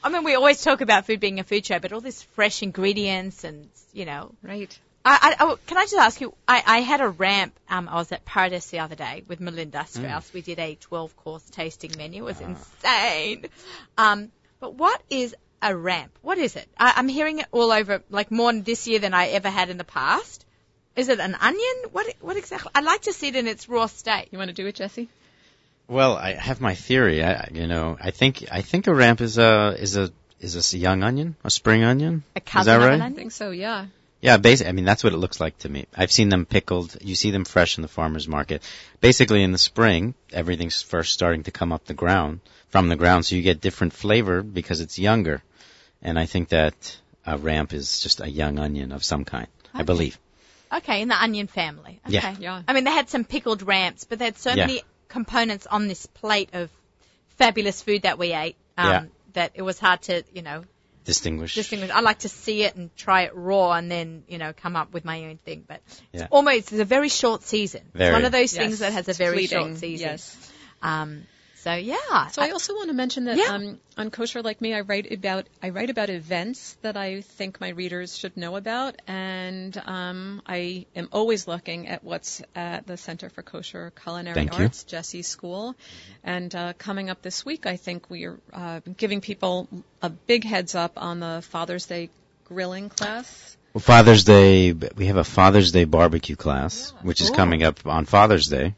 [0.03, 2.63] I mean, we always talk about food being a food show, but all this fresh
[2.63, 4.35] ingredients and, you know.
[4.43, 4.79] Right.
[5.05, 7.97] I, I, oh, can I just ask you, I, I had a ramp, um, I
[7.97, 10.33] was at Paradise the other day with Melinda Strauss.
[10.33, 12.23] We did a 12 course tasting menu.
[12.23, 13.45] It was insane.
[13.99, 16.19] Um, but what is a ramp?
[16.23, 16.67] What is it?
[16.79, 19.77] I, I'm hearing it all over, like more this year than I ever had in
[19.77, 20.44] the past.
[20.97, 21.77] Is it an onion?
[21.93, 22.71] What, what exactly?
[22.75, 24.29] I'd like to see it in its raw state.
[24.31, 25.09] You want to do it, Jesse?
[25.89, 27.23] Well, I have my theory.
[27.23, 30.73] I, you know, I think I think a ramp is a is a is this
[30.73, 32.23] a young onion, a spring onion?
[32.37, 32.95] A Is that right?
[32.95, 33.51] an I think so.
[33.51, 33.87] Yeah.
[34.21, 35.85] Yeah, basically, I mean that's what it looks like to me.
[35.95, 36.97] I've seen them pickled.
[37.03, 38.63] You see them fresh in the farmers market.
[39.01, 42.41] Basically, in the spring, everything's first starting to come up the ground
[42.71, 45.43] from the ground, so you get different flavor because it's younger.
[46.01, 49.49] And I think that a ramp is just a young onion of some kind.
[49.75, 50.19] I believe.
[50.75, 52.01] Okay, in the onion family.
[52.07, 52.14] Okay.
[52.14, 52.35] Yeah.
[52.39, 52.62] Yeah.
[52.66, 54.66] I mean, they had some pickled ramps, but they had so Yeah.
[54.66, 56.70] many components on this plate of
[57.37, 59.05] fabulous food that we ate um, Yeah.
[59.35, 60.64] that it was hard to, you know,
[61.05, 61.55] Distinguished.
[61.55, 61.91] distinguish.
[61.91, 64.93] I like to see it and try it raw and then, you know, come up
[64.93, 65.64] with my own thing.
[65.66, 65.81] But
[66.12, 66.22] Yeah.
[66.22, 67.83] it's almost, it's a very short season.
[67.93, 68.09] Very.
[68.11, 68.62] It's one of those Yes.
[68.64, 69.59] things that has a It's very fleeting.
[69.59, 70.09] short season.
[70.09, 70.37] Yes.
[70.83, 71.27] Um,
[71.65, 72.27] so yeah.
[72.27, 73.55] So I also want to mention that Yeah.
[73.55, 77.59] um, on Kosher Like Me, I write about I write about events that I think
[77.59, 82.99] my readers should know about, and um, I am always looking at what's at the
[82.99, 84.65] Center for Kosher Culinary Thank you.
[84.65, 85.75] Arts, Jesse School,
[86.23, 89.67] and uh, coming up this week, I think we are uh, giving people
[90.03, 92.11] a big heads up on the Father's Day
[92.45, 93.57] grilling class.
[93.73, 98.05] Well, Father's Day, we have a Father's Day barbecue class, which is coming up on
[98.05, 98.75] Father's Day.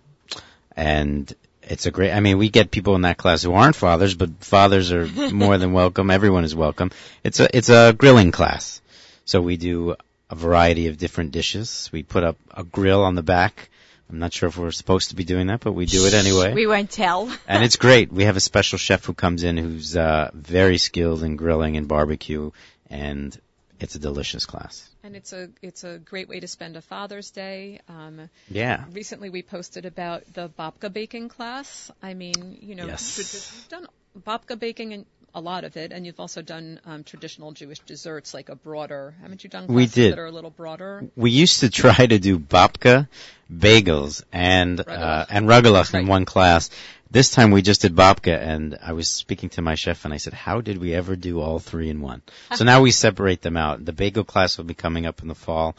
[0.74, 1.34] And
[1.66, 4.44] it's a great, I mean, we get people in that class who aren't fathers, but
[4.44, 6.10] fathers are more than welcome.
[6.10, 6.90] Everyone is welcome.
[7.24, 8.80] It's a, it's a grilling class.
[9.24, 9.96] So we do
[10.30, 11.90] a variety of different dishes.
[11.92, 13.68] We put up a grill on the back.
[14.08, 16.54] I'm not sure if we're supposed to be doing that, but we do it anyway.
[16.54, 17.28] we won't tell.
[17.48, 18.12] and it's great.
[18.12, 21.88] We have a special chef who comes in who's uh, very skilled in grilling and
[21.88, 22.52] barbecue,
[22.88, 23.36] and
[23.80, 24.88] it's a delicious class.
[25.02, 27.80] And it's a it's a great way to spend a Father's Day.
[27.88, 28.84] Um, Yeah.
[28.92, 31.90] recently we posted about the babka baking class.
[32.02, 33.66] I mean, you know, Yes.
[33.68, 33.86] done
[34.18, 35.06] babka baking and
[35.36, 39.14] a lot of it, and you've also done um, traditional Jewish desserts like a broader.
[39.20, 40.12] Haven't you done We did.
[40.12, 41.04] that are a little broader?
[41.14, 43.06] We used to try to do babka,
[43.52, 46.70] bagels, and uh, and rugelach in one class.
[47.10, 50.16] This time we just did babka, and I was speaking to my chef, and I
[50.16, 52.22] said, "How did we ever do all three in one?"
[52.54, 53.84] so now we separate them out.
[53.84, 55.76] The bagel class will be coming up in the fall,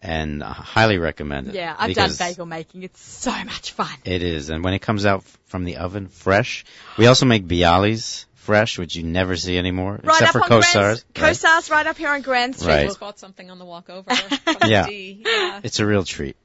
[0.00, 1.54] and I highly recommend it.
[1.54, 2.82] Yeah, I've done bagel making.
[2.82, 3.94] It's so much fun.
[4.06, 6.64] It is, and when it comes out f- from the oven fresh,
[6.96, 10.48] we also make bialys fresh, which you never see anymore, Right except up for on
[10.48, 11.04] Grand, Kossar's.
[11.04, 11.34] right?
[11.34, 12.68] Kossar's right up here on Grand Street.
[12.68, 12.86] Right.
[12.86, 14.10] Just bought something on the walk over
[14.64, 14.86] Yeah.
[14.88, 15.60] Yeah.
[15.62, 16.36] It's a real treat.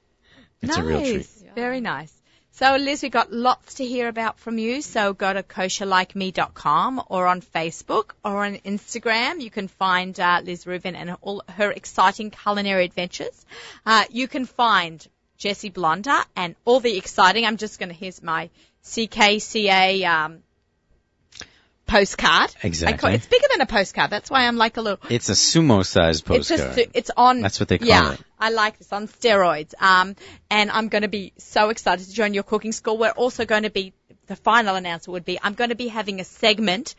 [0.61, 1.15] It's a real treat.
[1.17, 1.43] Nice.
[1.55, 2.13] Very nice.
[2.53, 4.81] So Liz, we've got lots to hear about from you.
[4.81, 9.41] So go to kosherlikeme.com or on Facebook or on Instagram.
[9.41, 13.45] You can find uh, Liz Rueven and all her exciting culinary adventures.
[13.85, 17.45] Uh, you can find Jesse Blonder and all the exciting.
[17.45, 18.49] I'm just going to here's my
[18.83, 20.39] CKCA um,
[21.91, 22.53] postcard.
[22.53, 23.13] Call- Exactly.
[23.13, 24.09] it's bigger than a postcard.
[24.09, 24.99] That's why I'm like a little.
[25.09, 26.59] It's a sumo-sized postcard.
[26.59, 27.41] It's just it's on.
[27.41, 28.21] That's what they call yeah, it.
[28.39, 29.73] I like this on steroids.
[29.79, 30.15] Um,
[30.49, 32.97] and I'm going to be so excited to join your cooking school.
[32.97, 33.93] We're also going to be
[34.27, 36.95] the final announcement would be I'm going to be having a segment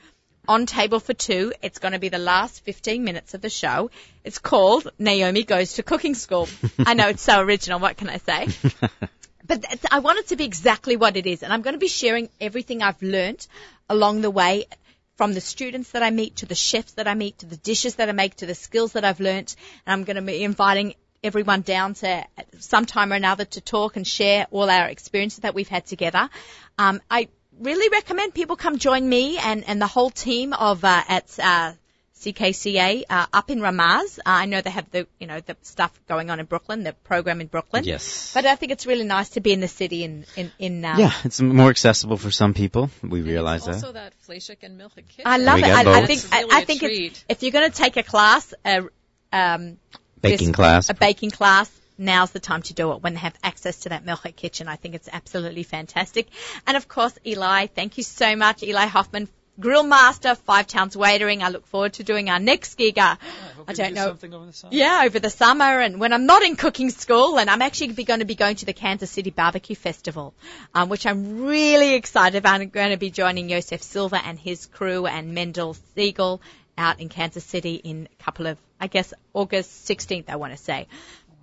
[0.47, 1.53] on Table for Two.
[1.63, 3.91] It's going to be the last 15 minutes of the show.
[4.25, 6.49] It's called Naomi Goes to Cooking School.
[6.79, 7.81] I know it's so original.
[7.81, 8.49] What can I say?
[9.45, 11.43] But I want it to be exactly what it is.
[11.43, 13.49] And I'm going to be sharing everything I've learnt
[13.89, 14.67] along the way
[15.23, 17.95] from the students that I meet to the chefs that I meet to the dishes
[17.95, 19.55] that I make to the skills that I've learnt.
[19.87, 22.27] And I'm going to be inviting everyone down to
[22.59, 26.29] sometime or another to talk and share all our experiences that we've had together.
[26.77, 27.29] Um, I
[27.61, 31.75] really recommend people come join me and, and the whole team of uh, at uh,
[32.23, 34.19] CKCA uh, up in Ramaz.
[34.19, 36.93] Uh, I know they have the you know the stuff going on in Brooklyn, the
[36.93, 37.85] program in Brooklyn.
[37.85, 38.33] Yes.
[38.35, 40.85] But I think it's really nice to be in the city in in in.
[40.85, 42.91] Um, yeah, it's more accessible for some people.
[43.03, 43.87] We realize It's that.
[43.87, 45.25] also that Fleshik and Milchik kitchen.
[45.27, 45.65] I love it.
[45.65, 46.83] I, I think It's I, really I a think
[47.29, 48.83] if you're going to take a class, a
[49.33, 49.79] um,
[50.21, 50.89] Baking this- class.
[50.91, 51.71] a baking class.
[51.99, 54.67] Now's the time to do it when they have access to that Milchik kitchen.
[54.67, 56.27] I think it's absolutely fantastic.
[56.67, 59.29] And of course, Eli, thank you so much, Eli Hoffman,
[59.61, 61.43] grill master, Five Towns Waitering.
[61.43, 62.99] I look forward to doing our next gig.
[62.99, 63.17] Uh,
[63.67, 64.09] I, I don't do know.
[64.09, 64.75] over.
[64.75, 68.05] Yeah, over the summer and when I'm not in cooking school and I'm actually be
[68.05, 70.35] going to be going to the Kansas City Barbecue Festival,
[70.75, 72.61] um, which I'm really excited about.
[72.61, 76.41] I'm going to be joining Josef Silva and his crew and Mendel Siegel
[76.77, 80.59] out in Kansas City in a couple of, I guess, August 16th, I want to
[80.59, 80.89] say.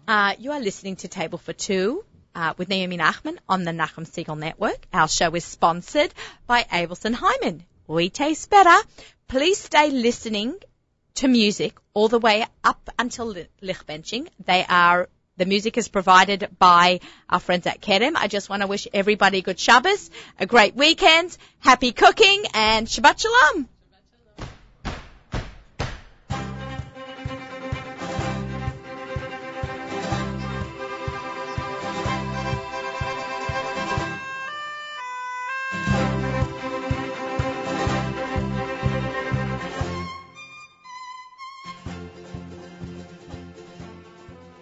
[0.08, 2.04] Uh, you are listening to Table for Two.
[2.36, 4.78] Uh, with Naomi Nachman on the Nachum Segal Network.
[4.94, 6.14] Our show is sponsored
[6.46, 7.64] by Abeles and Heymann.
[7.90, 8.88] We taste better.
[9.28, 10.56] Please stay listening
[11.16, 14.28] to music all the way up until li- lichbenching.
[14.46, 18.16] They are the music is provided by our friends at Kerem.
[18.16, 23.22] I just want to wish everybody good Shabbos, a great weekend, happy cooking, and Shabbat
[23.22, 23.68] Shalom.